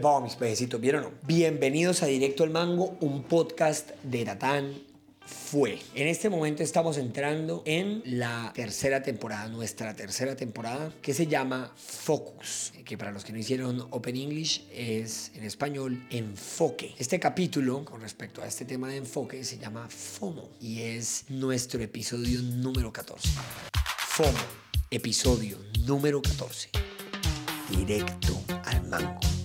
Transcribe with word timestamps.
¿Qué 0.00 0.06
mis 0.22 0.36
pejecitos? 0.36 0.80
¿Vieron 0.80 1.02
o 1.02 1.10
no? 1.10 1.14
Bienvenidos 1.26 2.04
a 2.04 2.06
Directo 2.06 2.44
al 2.44 2.50
Mango, 2.50 2.96
un 3.00 3.24
podcast 3.24 3.90
de 4.04 4.24
Tatán 4.24 4.74
fue. 5.26 5.80
En 5.96 6.06
este 6.06 6.30
momento 6.30 6.62
estamos 6.62 6.98
entrando 6.98 7.64
en 7.66 8.02
la 8.04 8.52
tercera 8.54 9.02
temporada, 9.02 9.48
nuestra 9.48 9.96
tercera 9.96 10.36
temporada, 10.36 10.92
que 11.02 11.12
se 11.12 11.26
llama 11.26 11.72
Focus, 11.74 12.74
que 12.84 12.96
para 12.96 13.10
los 13.10 13.24
que 13.24 13.32
no 13.32 13.40
hicieron 13.40 13.88
Open 13.90 14.14
English 14.14 14.68
es 14.72 15.32
en 15.34 15.42
español 15.42 16.06
enfoque. 16.10 16.94
Este 16.96 17.18
capítulo, 17.18 17.84
con 17.84 18.00
respecto 18.00 18.40
a 18.40 18.46
este 18.46 18.64
tema 18.64 18.90
de 18.90 18.98
enfoque, 18.98 19.42
se 19.42 19.58
llama 19.58 19.88
FOMO 19.88 20.48
y 20.60 20.80
es 20.82 21.24
nuestro 21.28 21.82
episodio 21.82 22.40
número 22.40 22.92
14. 22.92 23.30
FOMO, 24.10 24.38
episodio 24.92 25.58
número 25.84 26.22
14. 26.22 26.68
Directo 27.76 28.40
al 28.64 28.86
mango. 28.86 29.37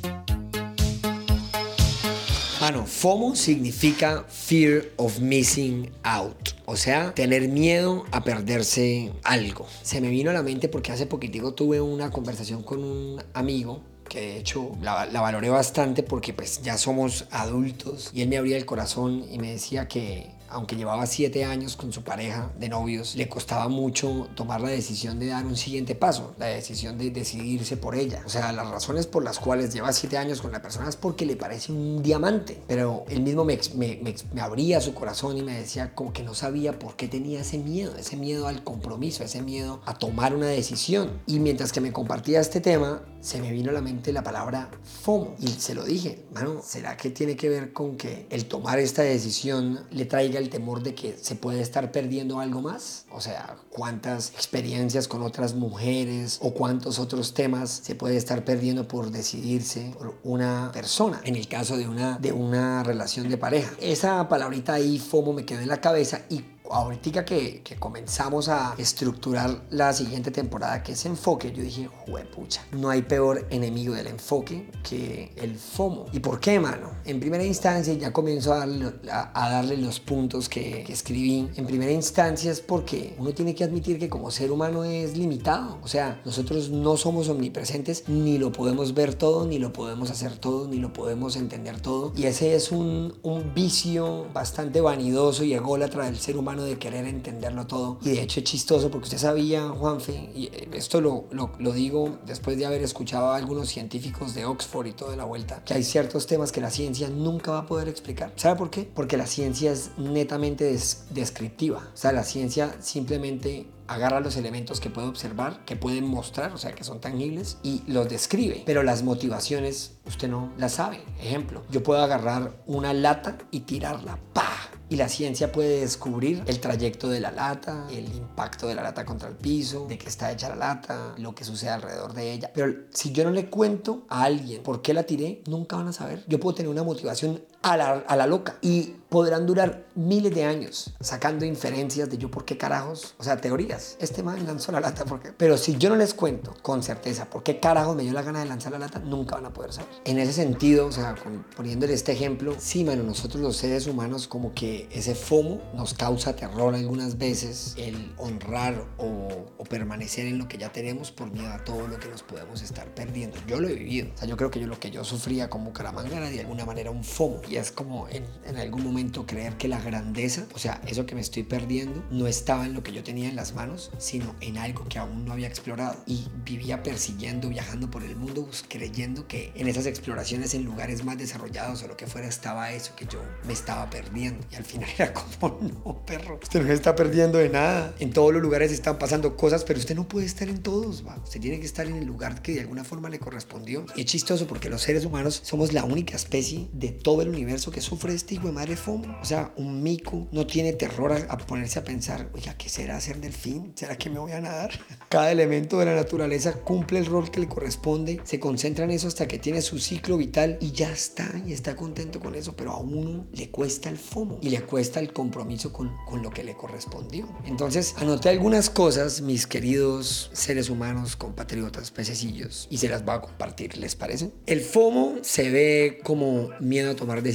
Mano, 2.63 2.85
FOMO 2.85 3.35
significa 3.35 4.23
Fear 4.29 4.85
of 4.95 5.19
Missing 5.19 5.91
Out. 6.03 6.51
O 6.63 6.77
sea, 6.77 7.13
tener 7.13 7.49
miedo 7.49 8.05
a 8.11 8.23
perderse 8.23 9.11
algo. 9.25 9.67
Se 9.81 9.99
me 9.99 10.07
vino 10.07 10.29
a 10.29 10.33
la 10.33 10.43
mente 10.43 10.69
porque 10.69 10.93
hace 10.93 11.05
poquitico 11.05 11.53
tuve 11.53 11.81
una 11.81 12.09
conversación 12.09 12.63
con 12.63 12.81
un 12.81 13.21
amigo 13.33 13.81
que 14.07 14.21
de 14.21 14.37
hecho 14.37 14.77
la, 14.81 15.07
valoré 15.07 15.49
bastante 15.49 16.03
porque 16.03 16.31
pues 16.31 16.61
ya 16.61 16.77
somos 16.77 17.25
adultos 17.31 18.11
y 18.13 18.21
él 18.21 18.29
me 18.29 18.37
abría 18.37 18.55
el 18.55 18.65
corazón 18.65 19.25
y 19.29 19.39
me 19.39 19.51
decía 19.51 19.89
que 19.89 20.31
aunque 20.53 20.75
llevaba 20.75 21.05
siete 21.05 21.43
años 21.43 21.75
con 21.75 21.91
su 21.91 22.03
pareja 22.03 22.51
de 22.59 22.69
novios, 22.69 23.15
le 23.15 23.27
costaba 23.27 23.67
mucho 23.67 24.27
tomar 24.35 24.61
la 24.61 24.69
decisión 24.69 25.19
de 25.19 25.27
dar 25.27 25.45
un 25.45 25.57
siguiente 25.57 25.95
paso, 25.95 26.33
la 26.37 26.45
decisión 26.47 26.97
de 26.97 27.11
decidirse 27.11 27.77
por 27.77 27.95
ella. 27.95 28.21
O 28.25 28.29
sea, 28.29 28.51
las 28.51 28.69
razones 28.69 29.07
por 29.07 29.23
las 29.23 29.39
cuales 29.39 29.73
lleva 29.73 29.91
siete 29.91 30.17
años 30.17 30.41
con 30.41 30.51
la 30.51 30.61
persona 30.61 30.89
es 30.89 30.95
porque 30.95 31.25
le 31.25 31.35
parece 31.35 31.71
un 31.71 32.01
diamante, 32.01 32.61
pero 32.67 33.05
él 33.09 33.21
mismo 33.21 33.43
me, 33.43 33.59
me, 33.75 33.99
me, 34.01 34.15
me 34.33 34.41
abría 34.41 34.81
su 34.81 34.93
corazón 34.93 35.37
y 35.37 35.41
me 35.41 35.57
decía 35.57 35.93
como 35.95 36.13
que 36.13 36.23
no 36.23 36.33
sabía 36.33 36.77
por 36.79 36.95
qué 36.95 37.07
tenía 37.07 37.41
ese 37.41 37.57
miedo, 37.57 37.95
ese 37.97 38.15
miedo 38.15 38.47
al 38.47 38.63
compromiso, 38.63 39.23
ese 39.23 39.41
miedo 39.41 39.81
a 39.85 39.95
tomar 39.95 40.35
una 40.35 40.47
decisión. 40.47 41.21
Y 41.25 41.39
mientras 41.39 41.71
que 41.71 41.81
me 41.81 41.91
compartía 41.91 42.39
este 42.39 42.61
tema, 42.61 43.01
se 43.23 43.39
me 43.39 43.51
vino 43.51 43.69
a 43.69 43.73
la 43.73 43.81
mente 43.81 44.11
la 44.11 44.21
palabra 44.21 44.69
FOMO 45.01 45.35
y 45.39 45.47
se 45.47 45.73
lo 45.73 45.85
dije, 45.85 46.25
mano, 46.33 46.61
¿será 46.61 46.97
que 46.97 47.09
tiene 47.09 47.37
que 47.37 47.47
ver 47.47 47.71
con 47.71 47.95
que 47.95 48.27
el 48.29 48.45
tomar 48.45 48.79
esta 48.79 49.01
decisión 49.01 49.85
le 49.91 50.03
traiga 50.03 50.39
el 50.43 50.49
temor 50.49 50.83
de 50.83 50.93
que 50.93 51.17
se 51.19 51.35
puede 51.35 51.61
estar 51.61 51.91
perdiendo 51.91 52.39
algo 52.39 52.61
más? 52.61 53.05
O 53.11 53.21
sea, 53.21 53.57
¿cuántas 53.69 54.29
experiencias 54.31 55.07
con 55.07 55.23
otras 55.23 55.55
mujeres 55.55 56.39
o 56.41 56.53
cuántos 56.53 56.99
otros 56.99 57.33
temas 57.33 57.69
se 57.69 57.95
puede 57.95 58.17
estar 58.17 58.45
perdiendo 58.45 58.87
por 58.87 59.11
decidirse 59.11 59.93
por 59.97 60.15
una 60.23 60.69
persona? 60.73 61.21
En 61.23 61.35
el 61.35 61.47
caso 61.47 61.77
de 61.77 61.87
una, 61.87 62.17
de 62.19 62.31
una 62.31 62.83
relación 62.83 63.29
de 63.29 63.37
pareja. 63.37 63.71
Esa 63.79 64.27
palabrita 64.29 64.73
ahí, 64.73 64.99
FOMO, 64.99 65.33
me 65.33 65.45
quedó 65.45 65.61
en 65.61 65.69
la 65.69 65.81
cabeza 65.81 66.21
y 66.29 66.43
ahorita 66.73 67.25
que, 67.25 67.61
que, 67.63 67.75
comenzamos 67.75 68.49
a 68.49 68.75
estructurar 68.77 69.63
la 69.69 69.93
siguiente 69.93 70.31
temporada, 70.31 70.81
que 70.83 70.93
es 70.93 71.05
enfoque, 71.05 71.51
yo 71.51 71.61
dije, 71.61 71.89
pucha, 72.35 72.65
no 72.71 72.89
hay 72.89 73.01
peor 73.01 73.45
enemigo 73.49 73.93
del 73.93 74.07
enfoque 74.07 74.69
que 74.81 75.31
el 75.35 75.55
FOMO. 75.55 76.05
¿Y 76.11 76.19
por 76.19 76.39
qué, 76.39 76.59
mano? 76.59 76.91
En 77.05 77.19
primera 77.19 77.43
instancia, 77.43 77.93
ya 77.93 78.11
comienzo 78.11 78.53
a 78.53 78.65
darle, 78.65 79.77
los 79.77 79.99
puntos 79.99 80.49
que, 80.49 80.83
que, 80.83 80.93
escribí. 80.93 81.49
En 81.55 81.65
primera 81.65 81.91
instancia 81.91 82.51
es 82.51 82.61
porque 82.61 83.15
uno 83.17 83.33
tiene 83.33 83.53
que 83.55 83.63
admitir 83.63 83.99
que 83.99 84.09
como 84.09 84.31
ser 84.31 84.51
humano 84.51 84.83
es 84.83 85.17
limitado. 85.17 85.79
O 85.83 85.87
sea, 85.87 86.21
nosotros 86.25 86.69
no 86.69 86.97
somos 86.97 87.29
omnipresentes, 87.29 88.05
ni 88.07 88.37
lo 88.37 88.51
podemos 88.51 88.93
ver 88.93 89.15
todo, 89.15 89.45
ni 89.45 89.59
lo 89.59 89.73
podemos 89.73 90.09
hacer 90.09 90.37
todo, 90.37 90.67
ni 90.67 90.77
lo 90.77 90.93
podemos 90.93 91.35
entender 91.35 91.81
todo. 91.81 92.13
Y 92.15 92.25
ese 92.25 92.55
es 92.55 92.71
un, 92.71 93.15
un 93.23 93.53
vicio 93.53 94.27
bastante 94.33 94.81
vanidoso 94.81 95.43
y 95.43 95.53
ególatra 95.53 96.05
del 96.05 96.17
ser 96.17 96.37
humano 96.37 96.62
de 96.63 96.77
querer 96.77 97.05
entenderlo 97.05 97.67
todo. 97.67 97.99
Y 98.01 98.09
de 98.09 98.21
hecho 98.21 98.39
es 98.39 98.45
chistoso 98.45 98.89
porque 98.89 99.05
usted 99.05 99.17
sabía, 99.17 99.69
Juanfe, 99.69 100.13
y 100.35 100.49
esto 100.73 101.01
lo, 101.01 101.25
lo, 101.31 101.51
lo, 101.59 101.71
digo 101.73 102.19
después 102.25 102.57
de 102.57 102.65
haber 102.65 102.81
escuchado 102.81 103.27
a 103.27 103.37
algunos 103.37 103.69
científicos 103.69 104.33
de 104.33 104.45
Oxford 104.45 104.87
y 104.87 104.91
toda 104.93 105.15
la 105.15 105.25
vuelta, 105.25 105.63
que 105.63 105.73
hay 105.73 105.83
ciertos 105.83 106.27
temas 106.27 106.51
que 106.51 106.61
la 106.61 106.69
ciencia 106.69 107.09
nunca 107.09 107.51
va 107.51 107.59
a 107.59 107.65
poder 107.65 107.87
explicar. 107.87 108.33
¿Sabe 108.35 108.55
por 108.57 108.69
qué? 108.69 108.89
Porque 108.93 109.17
la 109.17 109.27
ciencia 109.27 109.71
es 109.71 109.91
netamente 109.97 110.65
des 110.65 111.05
descriptiva. 111.09 111.89
O 111.93 111.97
sea, 111.97 112.11
la 112.11 112.23
ciencia 112.23 112.75
simplemente 112.79 113.67
agarra 113.87 114.19
los 114.19 114.37
elementos 114.37 114.79
que 114.79 114.89
puede 114.89 115.07
observar, 115.07 115.63
que 115.65 115.75
pueden 115.75 116.07
mostrar, 116.07 116.53
o 116.53 116.57
sea, 116.57 116.73
que 116.73 116.83
son 116.83 116.99
tangibles, 116.99 117.57
y 117.63 117.83
los 117.87 118.09
describe. 118.09 118.63
Pero 118.65 118.83
las 118.83 119.03
motivaciones 119.03 119.97
usted 120.05 120.29
no 120.29 120.51
las 120.57 120.73
sabe. 120.73 121.03
Ejemplo, 121.19 121.63
yo 121.69 121.83
puedo 121.83 122.01
agarrar 122.01 122.63
una 122.65 122.93
lata 122.93 123.37
y 123.51 123.61
tirarla. 123.61 124.19
¡Pah! 124.33 124.69
Y 124.93 124.95
la 124.95 125.09
ciencia 125.09 125.51
puede 125.51 125.79
descubrir 125.79 126.43
el 126.45 126.59
trayecto 126.59 127.09
de 127.09 127.19
la 127.19 127.31
lata, 127.31 127.87
el 127.89 128.13
impacto 128.13 128.67
de 128.67 128.75
la 128.75 128.83
lata 128.83 129.03
contra 129.03 129.27
el 129.27 129.35
piso, 129.35 129.87
de 129.87 129.97
qué 129.97 130.07
está 130.07 130.31
hecha 130.31 130.49
la 130.49 130.55
lata, 130.55 131.15
lo 131.17 131.33
que 131.33 131.43
sucede 131.43 131.71
alrededor 131.71 132.13
de 132.13 132.31
ella. 132.31 132.51
Pero 132.53 132.71
si 132.91 133.11
yo 133.11 133.23
no 133.23 133.31
le 133.31 133.49
cuento 133.49 134.05
a 134.07 134.21
alguien 134.21 134.61
por 134.61 134.83
qué 134.83 134.93
la 134.93 135.01
tiré, 135.01 135.41
nunca 135.47 135.77
van 135.77 135.87
a 135.87 135.93
saber. 135.93 136.23
Yo 136.27 136.39
puedo 136.39 136.53
tener 136.53 136.69
una 136.69 136.83
motivación 136.83 137.41
a 137.63 137.77
la, 137.77 137.91
a 138.07 138.15
la 138.15 138.27
loca 138.27 138.57
y 138.61 138.95
podrán 139.13 139.45
durar 139.45 139.85
miles 139.93 140.33
de 140.33 140.43
años 140.43 140.91
sacando 140.99 141.45
inferencias 141.45 142.09
de 142.09 142.17
yo 142.17 142.31
por 142.31 142.45
qué 142.45 142.57
carajos, 142.57 143.13
o 143.19 143.23
sea, 143.23 143.37
teorías. 143.37 143.95
Este 143.99 144.23
man 144.23 144.43
lanzó 144.47 144.71
la 144.71 144.79
lata 144.79 145.05
porque... 145.05 145.31
Pero 145.31 145.55
si 145.55 145.77
yo 145.77 145.89
no 145.89 145.95
les 145.95 146.15
cuento 146.15 146.55
con 146.63 146.81
certeza 146.81 147.29
por 147.29 147.43
qué 147.43 147.59
carajos 147.59 147.95
me 147.95 148.01
dio 148.01 148.11
la 148.11 148.23
gana 148.23 148.39
de 148.39 148.47
lanzar 148.47 148.71
la 148.71 148.79
lata, 148.79 148.97
nunca 148.97 149.35
van 149.35 149.45
a 149.45 149.53
poder 149.53 149.71
saber. 149.71 149.91
En 150.05 150.17
ese 150.17 150.33
sentido, 150.33 150.87
o 150.87 150.91
sea, 150.91 151.13
con, 151.13 151.45
poniéndole 151.55 151.93
este 151.93 152.11
ejemplo, 152.11 152.55
sí, 152.57 152.83
mano, 152.83 153.03
nosotros 153.03 153.39
los 153.39 153.55
seres 153.55 153.85
humanos 153.85 154.27
como 154.27 154.55
que 154.55 154.89
ese 154.91 155.13
FOMO 155.13 155.61
nos 155.75 155.93
causa 155.93 156.35
terror 156.35 156.73
algunas 156.73 157.19
veces, 157.19 157.75
el 157.77 158.15
honrar 158.17 158.83
o, 158.97 159.27
o 159.59 159.63
permanecer 159.63 160.25
en 160.25 160.39
lo 160.39 160.47
que 160.47 160.57
ya 160.57 160.71
tenemos 160.71 161.11
por 161.11 161.29
miedo 161.31 161.53
a 161.53 161.63
todo 161.63 161.87
lo 161.87 161.99
que 161.99 162.09
nos 162.09 162.23
podemos 162.23 162.63
estar 162.63 162.87
perdiendo. 162.95 163.37
Yo 163.45 163.59
lo 163.59 163.67
he 163.67 163.75
vivido. 163.75 164.07
O 164.15 164.17
sea, 164.17 164.27
yo 164.27 164.37
creo 164.37 164.49
que 164.49 164.59
yo 164.59 164.65
lo 164.65 164.79
que 164.79 164.89
yo 164.89 165.03
sufría 165.03 165.51
como 165.51 165.71
Caramanga 165.71 166.17
era 166.17 166.31
de 166.31 166.39
alguna 166.39 166.65
manera 166.65 166.89
un 166.89 167.03
FOMO. 167.03 167.41
Y 167.53 167.57
es 167.57 167.71
como 167.71 168.07
en, 168.09 168.25
en 168.47 168.57
algún 168.57 168.83
momento 168.83 169.27
creer 169.27 169.57
que 169.57 169.67
la 169.67 169.79
grandeza, 169.79 170.47
o 170.55 170.57
sea, 170.57 170.81
eso 170.87 171.05
que 171.05 171.13
me 171.13 171.21
estoy 171.21 171.43
perdiendo, 171.43 172.03
no 172.09 172.25
estaba 172.25 172.65
en 172.65 172.73
lo 172.73 172.81
que 172.81 172.91
yo 172.91 173.03
tenía 173.03 173.29
en 173.29 173.35
las 173.35 173.53
manos, 173.53 173.91
sino 173.99 174.33
en 174.41 174.57
algo 174.57 174.85
que 174.85 174.97
aún 174.97 175.23
no 175.23 175.33
había 175.33 175.49
explorado. 175.49 175.95
Y 176.07 176.25
vivía 176.43 176.81
persiguiendo, 176.81 177.49
viajando 177.49 177.91
por 177.91 178.01
el 178.01 178.15
mundo, 178.15 178.49
creyendo 178.69 179.27
que 179.27 179.51
en 179.53 179.67
esas 179.67 179.85
exploraciones 179.85 180.55
en 180.55 180.65
lugares 180.65 181.05
más 181.05 181.19
desarrollados 181.19 181.83
o 181.83 181.87
lo 181.87 181.95
que 181.95 182.07
fuera 182.07 182.27
estaba 182.27 182.71
eso 182.71 182.95
que 182.95 183.05
yo 183.05 183.21
me 183.45 183.53
estaba 183.53 183.87
perdiendo. 183.87 184.43
Y 184.51 184.55
al 184.55 184.65
final 184.65 184.89
era 184.97 185.13
como, 185.39 185.59
no, 185.61 186.03
perro, 186.07 186.39
usted 186.41 186.59
no 186.59 186.65
se 186.65 186.73
está 186.73 186.95
perdiendo 186.95 187.37
de 187.37 187.49
nada. 187.49 187.93
En 187.99 188.13
todos 188.13 188.33
los 188.33 188.41
lugares 188.41 188.71
están 188.71 188.97
pasando 188.97 189.37
cosas, 189.37 189.63
pero 189.63 189.77
usted 189.77 189.93
no 189.93 190.07
puede 190.07 190.25
estar 190.25 190.49
en 190.49 190.63
todos, 190.63 191.05
va. 191.05 191.19
Usted 191.23 191.39
tiene 191.39 191.59
que 191.59 191.67
estar 191.67 191.85
en 191.85 191.97
el 191.97 192.05
lugar 192.05 192.41
que 192.41 192.53
de 192.53 192.61
alguna 192.61 192.83
forma 192.83 193.09
le 193.09 193.19
correspondió. 193.19 193.85
Y 193.95 194.01
es 194.01 194.07
chistoso 194.07 194.47
porque 194.47 194.71
los 194.71 194.81
seres 194.81 195.05
humanos 195.05 195.39
somos 195.43 195.71
la 195.71 195.83
única 195.83 196.15
especie 196.15 196.67
de 196.73 196.89
todo 196.89 197.21
el 197.21 197.29
universo 197.29 197.42
que 197.45 197.81
sufre 197.81 198.13
este 198.13 198.35
hijo 198.35 198.47
de 198.47 198.53
madre 198.53 198.75
FOMO. 198.75 199.17
O 199.21 199.25
sea, 199.25 199.53
un 199.57 199.83
mico 199.83 200.27
no 200.31 200.47
tiene 200.47 200.73
terror 200.73 201.11
a, 201.11 201.17
a, 201.33 201.37
ponerse 201.37 201.79
a 201.79 201.83
pensar, 201.83 202.29
oiga, 202.33 202.55
¿qué 202.57 202.69
será 202.69 202.99
ser 203.01 203.19
delfín? 203.19 203.73
¿Será 203.75 203.97
que 203.97 204.09
me 204.09 204.19
voy 204.19 204.31
a 204.31 204.41
nadar? 204.41 204.71
Cada 205.09 205.31
elemento 205.31 205.79
de 205.79 205.85
la 205.85 205.95
naturaleza 205.95 206.53
cumple 206.53 206.99
el 206.99 207.05
rol 207.05 207.31
que 207.31 207.39
le 207.39 207.47
corresponde, 207.47 208.21
se 208.23 208.39
concentra 208.39 208.85
en 208.85 208.91
eso 208.91 209.07
hasta 209.07 209.27
que 209.27 209.39
tiene 209.39 209.61
su 209.61 209.79
ciclo 209.79 210.17
vital 210.17 210.57
y 210.61 210.71
ya 210.71 210.91
está, 210.91 211.29
y 211.45 211.53
está 211.53 211.75
contento 211.75 212.19
con 212.19 212.35
eso, 212.35 212.55
pero 212.55 212.71
a 212.71 212.77
uno 212.77 213.25
le 213.33 213.49
cuesta 213.49 213.89
el 213.89 213.97
FOMO 213.97 214.39
y 214.41 214.49
le 214.49 214.61
cuesta 214.61 214.99
el 214.99 215.11
compromiso 215.11 215.73
con, 215.73 215.91
con 216.05 216.21
lo 216.21 216.29
que 216.29 216.43
le 216.43 216.55
correspondió. 216.55 217.27
Entonces, 217.45 217.93
anoté 217.97 218.29
algunas 218.29 218.69
cosas, 218.69 219.21
mis 219.21 219.47
queridos 219.47 220.31
seres 220.33 220.69
humanos, 220.69 221.15
compatriotas, 221.15 221.91
pececillos, 221.91 222.67
y 222.69 222.77
se 222.77 222.89
las 222.89 223.03
voy 223.03 223.15
a 223.15 223.21
compartir, 223.21 223.77
¿les 223.77 223.95
parece? 223.95 224.31
El 224.45 224.61
FOMO 224.61 225.17
se 225.21 225.49
ve 225.49 225.99
como 226.03 226.49
miedo 226.59 226.91
a 226.91 226.95
tomar 226.95 227.21
decisiones. 227.21 227.32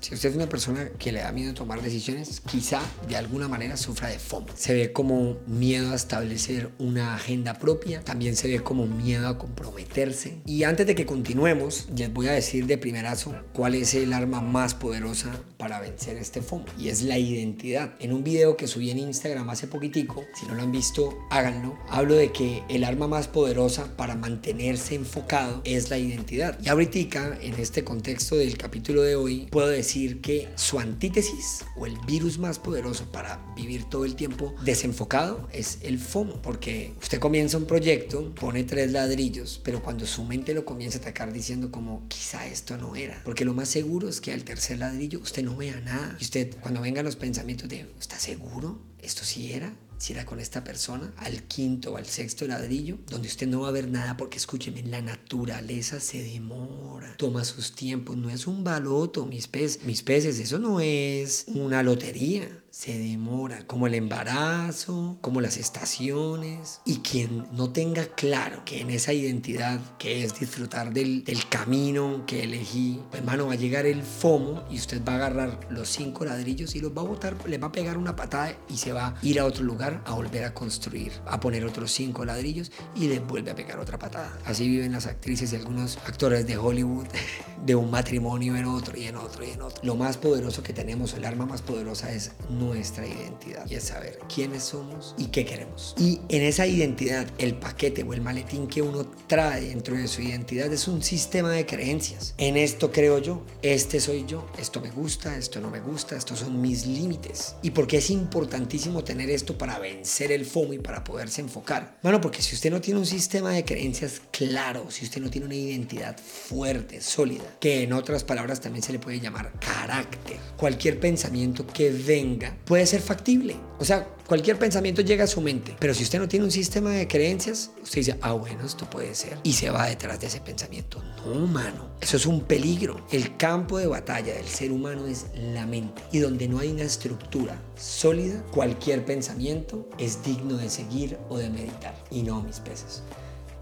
Si 0.00 0.14
usted 0.14 0.30
es 0.30 0.36
una 0.36 0.48
persona 0.48 0.88
que 0.98 1.12
le 1.12 1.20
da 1.20 1.32
miedo 1.32 1.54
tomar 1.54 1.80
decisiones, 1.80 2.42
quizá 2.50 2.80
de 3.08 3.16
alguna 3.16 3.48
manera 3.48 3.76
sufra 3.76 4.08
de 4.08 4.18
FOMO. 4.18 4.48
Se 4.54 4.74
ve 4.74 4.92
como 4.92 5.38
miedo 5.46 5.92
a 5.92 5.94
establecer 5.94 6.70
una 6.78 7.14
agenda 7.14 7.58
propia, 7.58 8.02
también 8.02 8.36
se 8.36 8.48
ve 8.48 8.60
como 8.60 8.86
miedo 8.86 9.28
a 9.28 9.38
comprometerse. 9.38 10.40
Y 10.44 10.64
antes 10.64 10.86
de 10.86 10.94
que 10.94 11.06
continuemos, 11.06 11.88
les 11.96 12.12
voy 12.12 12.28
a 12.28 12.32
decir 12.32 12.66
de 12.66 12.78
primerazo 12.78 13.34
cuál 13.52 13.74
es 13.74 13.94
el 13.94 14.12
arma 14.12 14.40
más 14.40 14.74
poderosa 14.74 15.30
para 15.62 15.78
vencer 15.78 16.16
este 16.16 16.42
FOMO 16.42 16.64
y 16.76 16.88
es 16.88 17.02
la 17.02 17.18
identidad. 17.18 17.94
En 18.00 18.12
un 18.12 18.24
video 18.24 18.56
que 18.56 18.66
subí 18.66 18.90
en 18.90 18.98
Instagram 18.98 19.48
hace 19.48 19.68
poquitico, 19.68 20.24
si 20.34 20.44
no 20.46 20.56
lo 20.56 20.62
han 20.62 20.72
visto, 20.72 21.16
háganlo. 21.30 21.78
Hablo 21.88 22.16
de 22.16 22.32
que 22.32 22.64
el 22.68 22.82
arma 22.82 23.06
más 23.06 23.28
poderosa 23.28 23.96
para 23.96 24.16
mantenerse 24.16 24.96
enfocado 24.96 25.62
es 25.62 25.88
la 25.88 25.98
identidad. 25.98 26.58
Y 26.60 26.68
ahorita, 26.68 27.38
en 27.40 27.54
este 27.60 27.84
contexto 27.84 28.34
del 28.34 28.58
capítulo 28.58 29.02
de 29.02 29.14
hoy, 29.14 29.46
puedo 29.52 29.68
decir 29.68 30.20
que 30.20 30.48
su 30.56 30.80
antítesis 30.80 31.64
o 31.76 31.86
el 31.86 31.96
virus 32.08 32.40
más 32.40 32.58
poderoso 32.58 33.12
para 33.12 33.40
vivir 33.54 33.84
todo 33.84 34.04
el 34.04 34.16
tiempo 34.16 34.56
desenfocado 34.64 35.48
es 35.52 35.78
el 35.82 36.00
FOMO, 36.00 36.42
porque 36.42 36.92
usted 37.00 37.20
comienza 37.20 37.56
un 37.56 37.66
proyecto, 37.66 38.34
pone 38.34 38.64
tres 38.64 38.90
ladrillos, 38.90 39.60
pero 39.62 39.80
cuando 39.80 40.06
su 40.06 40.24
mente 40.24 40.54
lo 40.54 40.64
comienza 40.64 40.98
a 40.98 41.02
atacar 41.02 41.32
diciendo 41.32 41.70
como 41.70 42.08
quizá 42.08 42.48
esto 42.48 42.76
no 42.76 42.96
era, 42.96 43.22
porque 43.24 43.44
lo 43.44 43.54
más 43.54 43.68
seguro 43.68 44.08
es 44.08 44.20
que 44.20 44.32
al 44.32 44.42
tercer 44.42 44.78
ladrillo 44.78 45.20
usted 45.20 45.44
no 45.44 45.51
vea 45.56 45.80
nada 45.80 46.16
y 46.18 46.24
usted 46.24 46.56
cuando 46.60 46.80
vengan 46.80 47.04
los 47.04 47.16
pensamientos 47.16 47.68
de 47.68 47.86
¿está 48.00 48.18
seguro? 48.18 48.80
¿Esto 49.00 49.24
sí 49.24 49.52
era? 49.52 49.72
si 50.02 50.14
era 50.14 50.26
con 50.26 50.40
esta 50.40 50.64
persona, 50.64 51.12
al 51.18 51.44
quinto 51.44 51.92
o 51.92 51.96
al 51.96 52.06
sexto 52.06 52.44
ladrillo, 52.44 52.98
donde 53.08 53.28
usted 53.28 53.46
no 53.46 53.60
va 53.60 53.68
a 53.68 53.70
ver 53.70 53.88
nada 53.88 54.16
porque 54.16 54.36
escúcheme, 54.36 54.82
la 54.82 55.00
naturaleza 55.00 56.00
se 56.00 56.24
demora, 56.24 57.16
toma 57.18 57.44
sus 57.44 57.76
tiempos, 57.76 58.16
no 58.16 58.28
es 58.28 58.48
un 58.48 58.64
baloto, 58.64 59.26
mis 59.26 59.46
peces, 59.46 59.84
mis 59.84 60.02
peces, 60.02 60.40
eso 60.40 60.58
no 60.58 60.80
es 60.80 61.44
una 61.46 61.84
lotería 61.84 62.61
se 62.72 62.98
demora, 62.98 63.66
como 63.66 63.86
el 63.86 63.92
embarazo, 63.92 65.18
como 65.20 65.42
las 65.42 65.58
estaciones. 65.58 66.80
Y 66.86 67.00
quien 67.00 67.46
no 67.52 67.70
tenga 67.70 68.06
claro 68.06 68.64
que 68.64 68.80
en 68.80 68.88
esa 68.88 69.12
identidad, 69.12 69.78
que 69.98 70.24
es 70.24 70.40
disfrutar 70.40 70.94
del, 70.94 71.22
del 71.22 71.46
camino 71.50 72.24
que 72.26 72.44
elegí, 72.44 73.02
pues, 73.10 73.20
hermano, 73.20 73.46
va 73.46 73.52
a 73.52 73.56
llegar 73.56 73.84
el 73.84 74.02
FOMO 74.02 74.64
y 74.70 74.76
usted 74.76 75.02
va 75.06 75.12
a 75.12 75.16
agarrar 75.16 75.60
los 75.68 75.90
cinco 75.90 76.24
ladrillos 76.24 76.74
y 76.74 76.80
los 76.80 76.96
va 76.96 77.02
a 77.02 77.04
botar, 77.04 77.36
le 77.46 77.58
va 77.58 77.66
a 77.66 77.72
pegar 77.72 77.98
una 77.98 78.16
patada 78.16 78.56
y 78.70 78.78
se 78.78 78.94
va 78.94 79.08
a 79.08 79.14
ir 79.22 79.38
a 79.38 79.44
otro 79.44 79.64
lugar 79.64 80.02
a 80.06 80.14
volver 80.14 80.44
a 80.44 80.54
construir, 80.54 81.12
a 81.26 81.40
poner 81.40 81.66
otros 81.66 81.92
cinco 81.92 82.24
ladrillos 82.24 82.72
y 82.96 83.06
le 83.06 83.20
vuelve 83.20 83.50
a 83.50 83.54
pegar 83.54 83.80
otra 83.80 83.98
patada. 83.98 84.38
Así 84.46 84.66
viven 84.66 84.92
las 84.92 85.06
actrices 85.06 85.52
y 85.52 85.56
algunos 85.56 85.98
actores 85.98 86.46
de 86.46 86.56
Hollywood, 86.56 87.06
de 87.66 87.74
un 87.74 87.90
matrimonio 87.90 88.56
en 88.56 88.64
otro 88.64 88.96
y 88.96 89.04
en 89.04 89.16
otro 89.16 89.44
y 89.44 89.50
en 89.50 89.60
otro. 89.60 89.84
Lo 89.84 89.94
más 89.94 90.16
poderoso 90.16 90.62
que 90.62 90.72
tenemos, 90.72 91.12
el 91.12 91.26
arma 91.26 91.44
más 91.44 91.60
poderosa 91.60 92.10
es 92.12 92.32
nuestra 92.62 93.06
identidad 93.06 93.66
y 93.68 93.74
es 93.74 93.84
saber 93.84 94.18
quiénes 94.32 94.64
somos 94.64 95.14
y 95.18 95.26
qué 95.26 95.44
queremos. 95.44 95.94
Y 95.98 96.20
en 96.28 96.42
esa 96.42 96.66
identidad, 96.66 97.26
el 97.38 97.54
paquete 97.54 98.02
o 98.02 98.12
el 98.12 98.20
maletín 98.20 98.66
que 98.66 98.82
uno 98.82 99.06
trae 99.26 99.68
dentro 99.68 99.96
de 99.96 100.08
su 100.08 100.22
identidad 100.22 100.72
es 100.72 100.88
un 100.88 101.02
sistema 101.02 101.50
de 101.50 101.66
creencias. 101.66 102.34
En 102.38 102.56
esto 102.56 102.92
creo 102.92 103.18
yo, 103.18 103.44
este 103.62 104.00
soy 104.00 104.24
yo, 104.26 104.46
esto 104.58 104.80
me 104.80 104.90
gusta, 104.90 105.36
esto 105.36 105.60
no 105.60 105.70
me 105.70 105.80
gusta, 105.80 106.16
estos 106.16 106.40
son 106.40 106.60
mis 106.60 106.86
límites. 106.86 107.56
Y 107.62 107.70
porque 107.70 107.98
es 107.98 108.10
importantísimo 108.10 109.04
tener 109.04 109.30
esto 109.30 109.56
para 109.58 109.78
vencer 109.78 110.32
el 110.32 110.44
FOMO 110.44 110.74
y 110.74 110.78
para 110.78 111.04
poderse 111.04 111.40
enfocar. 111.40 111.98
Bueno, 112.02 112.20
porque 112.20 112.42
si 112.42 112.54
usted 112.54 112.70
no 112.70 112.80
tiene 112.80 113.00
un 113.00 113.06
sistema 113.06 113.50
de 113.50 113.64
creencias 113.64 114.22
claro, 114.30 114.90
si 114.90 115.04
usted 115.04 115.20
no 115.20 115.30
tiene 115.30 115.46
una 115.46 115.54
identidad 115.54 116.16
fuerte, 116.18 117.00
sólida, 117.00 117.44
que 117.60 117.82
en 117.82 117.92
otras 117.92 118.24
palabras 118.24 118.60
también 118.60 118.82
se 118.82 118.92
le 118.92 118.98
puede 118.98 119.20
llamar 119.20 119.52
carácter, 119.58 120.38
cualquier 120.56 121.00
pensamiento 121.00 121.66
que 121.66 121.90
venga 121.90 122.51
puede 122.64 122.86
ser 122.86 123.00
factible. 123.00 123.56
O 123.78 123.84
sea, 123.84 124.06
cualquier 124.26 124.58
pensamiento 124.58 125.02
llega 125.02 125.24
a 125.24 125.26
su 125.26 125.40
mente, 125.40 125.76
pero 125.78 125.94
si 125.94 126.04
usted 126.04 126.18
no 126.18 126.28
tiene 126.28 126.44
un 126.44 126.50
sistema 126.50 126.90
de 126.90 127.08
creencias, 127.08 127.70
usted 127.82 127.96
dice, 127.96 128.18
ah, 128.22 128.32
bueno, 128.32 128.64
esto 128.64 128.88
puede 128.88 129.14
ser. 129.14 129.38
Y 129.42 129.52
se 129.52 129.70
va 129.70 129.86
detrás 129.86 130.20
de 130.20 130.28
ese 130.28 130.40
pensamiento. 130.40 131.02
No, 131.26 131.46
mano. 131.46 131.90
Eso 132.00 132.16
es 132.16 132.26
un 132.26 132.42
peligro. 132.42 133.04
El 133.10 133.36
campo 133.36 133.78
de 133.78 133.86
batalla 133.86 134.34
del 134.34 134.46
ser 134.46 134.72
humano 134.72 135.06
es 135.06 135.26
la 135.36 135.66
mente. 135.66 136.02
Y 136.12 136.18
donde 136.18 136.48
no 136.48 136.58
hay 136.58 136.70
una 136.70 136.82
estructura 136.82 137.60
sólida, 137.76 138.42
cualquier 138.50 139.04
pensamiento 139.04 139.88
es 139.98 140.22
digno 140.22 140.56
de 140.56 140.70
seguir 140.70 141.18
o 141.28 141.38
de 141.38 141.50
meditar. 141.50 141.94
Y 142.10 142.22
no 142.22 142.42
mis 142.42 142.60
peces. 142.60 143.02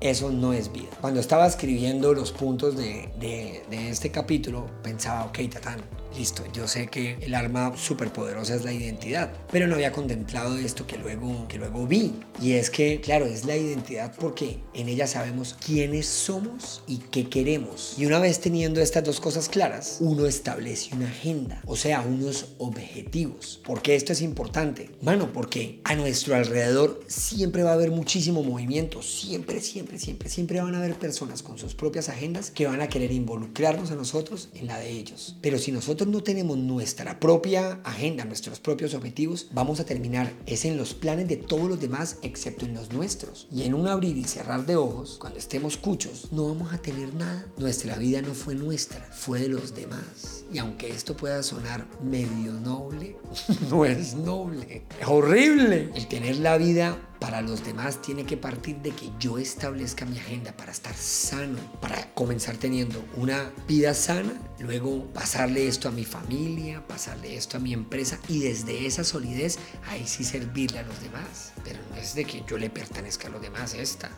Eso 0.00 0.31
no 0.31 0.54
es 0.54 0.72
vida. 0.72 0.88
Cuando 1.00 1.20
estaba 1.20 1.46
escribiendo 1.46 2.14
los 2.14 2.32
puntos 2.32 2.76
de, 2.76 3.10
de, 3.20 3.62
de 3.69 3.90
este 3.90 4.10
capítulo, 4.10 4.66
pensaba, 4.82 5.25
ok, 5.25 5.38
Tatán, 5.50 5.81
listo, 6.16 6.44
yo 6.52 6.66
sé 6.68 6.88
que 6.88 7.18
el 7.20 7.34
arma 7.34 7.76
superpoderosa 7.76 8.54
es 8.54 8.64
la 8.64 8.72
identidad, 8.72 9.32
pero 9.50 9.66
no 9.66 9.74
había 9.74 9.92
contemplado 9.92 10.58
esto 10.58 10.86
que 10.86 10.96
luego, 10.98 11.46
que 11.48 11.58
luego 11.58 11.86
vi. 11.86 12.12
Y 12.40 12.52
es 12.52 12.70
que, 12.70 13.00
claro, 13.00 13.26
es 13.26 13.44
la 13.44 13.56
identidad 13.56 14.14
porque 14.18 14.58
en 14.74 14.88
ella 14.88 15.06
sabemos 15.06 15.56
quiénes 15.64 16.06
somos 16.06 16.82
y 16.86 16.98
qué 16.98 17.28
queremos. 17.28 17.94
Y 17.98 18.06
una 18.06 18.18
vez 18.18 18.40
teniendo 18.40 18.80
estas 18.80 19.04
dos 19.04 19.20
cosas 19.20 19.48
claras, 19.48 19.98
uno 20.00 20.26
establece 20.26 20.94
una 20.94 21.08
agenda, 21.08 21.62
o 21.66 21.76
sea, 21.76 22.00
unos 22.02 22.54
objetivos. 22.58 23.60
¿Por 23.64 23.82
qué 23.82 23.94
esto 23.94 24.12
es 24.12 24.22
importante? 24.22 24.90
Bueno, 25.02 25.32
porque 25.32 25.80
a 25.84 25.94
nuestro 25.94 26.34
alrededor 26.34 27.00
siempre 27.06 27.62
va 27.62 27.70
a 27.70 27.74
haber 27.74 27.90
muchísimo 27.90 28.42
movimiento, 28.42 29.02
siempre, 29.02 29.60
siempre, 29.60 29.98
siempre, 29.98 30.28
siempre 30.28 30.60
van 30.60 30.74
a 30.74 30.78
haber 30.78 30.94
personas 30.94 31.42
con 31.42 31.58
sus 31.58 31.74
propias 31.74 32.08
agendas 32.08 32.50
que 32.50 32.66
van 32.66 32.80
a 32.80 32.88
querer 32.88 33.12
involucrarnos 33.12 33.90
a 33.90 33.96
nosotros 33.96 34.48
en 34.54 34.66
la 34.66 34.78
de 34.78 34.90
ellos. 34.90 35.36
Pero 35.40 35.58
si 35.58 35.72
nosotros 35.72 36.00
no 36.06 36.23
tenemos 36.23 36.56
nuestra 36.58 37.19
propia 37.20 37.81
agenda, 37.85 38.25
nuestros 38.25 38.61
propios 38.61 38.94
objetivos, 38.94 39.49
vamos 39.52 39.81
a 39.81 39.85
terminar 39.85 40.32
es 40.47 40.64
en 40.64 40.76
los 40.76 40.94
planes 40.94 41.29
de 41.29 41.37
todos 41.37 41.69
los 41.69 41.81
demás 41.81 42.19
excepto 42.23 42.67
en 42.67 42.75
los 42.75 42.93
nuestros. 42.93 43.49
Y 43.52 43.62
en 43.62 43.75
un 43.75 43.87
abrir 43.87 44.17
y 44.17 44.25
cerrar 44.25 44.67
de 44.67 44.76
ojos, 44.76 45.19
cuando 45.20 45.38
estemos 45.38 45.76
cuchos, 45.76 46.32
no 46.32 46.49
vamos 46.49 46.73
a 46.73 46.79
tener 46.79 47.14
nada. 47.14 47.47
Nuestra 47.58 47.97
vida 47.97 48.23
no 48.23 48.35
fue 48.35 48.55
nuestra, 48.55 49.00
fue 49.12 49.41
de 49.41 49.49
los 49.49 49.75
demás. 49.75 50.44
Y 50.52 50.58
aunque 50.58 50.88
esto 50.88 51.17
pueda 51.17 51.43
sonar 51.43 51.87
medio 52.03 52.53
noble, 52.53 53.17
no 53.70 53.85
es 53.85 54.14
noble. 54.14 54.85
Es 55.00 55.06
horrible. 55.06 55.91
El 55.94 56.08
tener 56.08 56.37
la 56.37 56.56
vida 56.58 56.99
para 57.20 57.43
los 57.43 57.64
demás 57.64 58.00
tiene 58.00 58.25
que 58.25 58.37
partir 58.37 58.76
de 58.76 58.90
que 58.90 59.11
yo 59.20 59.38
establezca 59.38 60.06
mi 60.06 60.19
agenda 60.19 60.56
para 60.56 60.72
estar 60.72 60.94
sano, 60.94 61.58
para 61.81 62.12
comenzar 62.14 62.56
teniendo 62.56 63.05
una 63.17 63.52
vida 63.69 63.94
sana, 63.94 64.32
luego 64.58 65.05
pasarle 65.12 65.69
esto 65.69 65.88
a 65.88 65.93
mi 65.93 66.05
familia, 66.05 66.87
pasarle 66.88 67.37
esto 67.37 67.58
a 67.58 67.61
mi 67.61 67.72
empresa 67.72 68.19
y 68.28 68.40
desde 68.40 68.87
esa 68.87 69.05
solidez 69.05 69.58
ahí 69.88 70.06
sí 70.06 70.25
servirle 70.25 70.81
a 70.81 70.82
los 70.82 71.00
demás. 71.02 71.52
Pero 71.62 71.78
no 71.90 71.96
es 71.96 72.14
de 72.14 72.25
que 72.25 72.43
yo 72.49 72.56
le 72.56 72.70
pertenezca 72.70 73.28
a 73.28 73.31
los 73.31 73.43
demás 73.43 73.75
esta. 73.75 74.11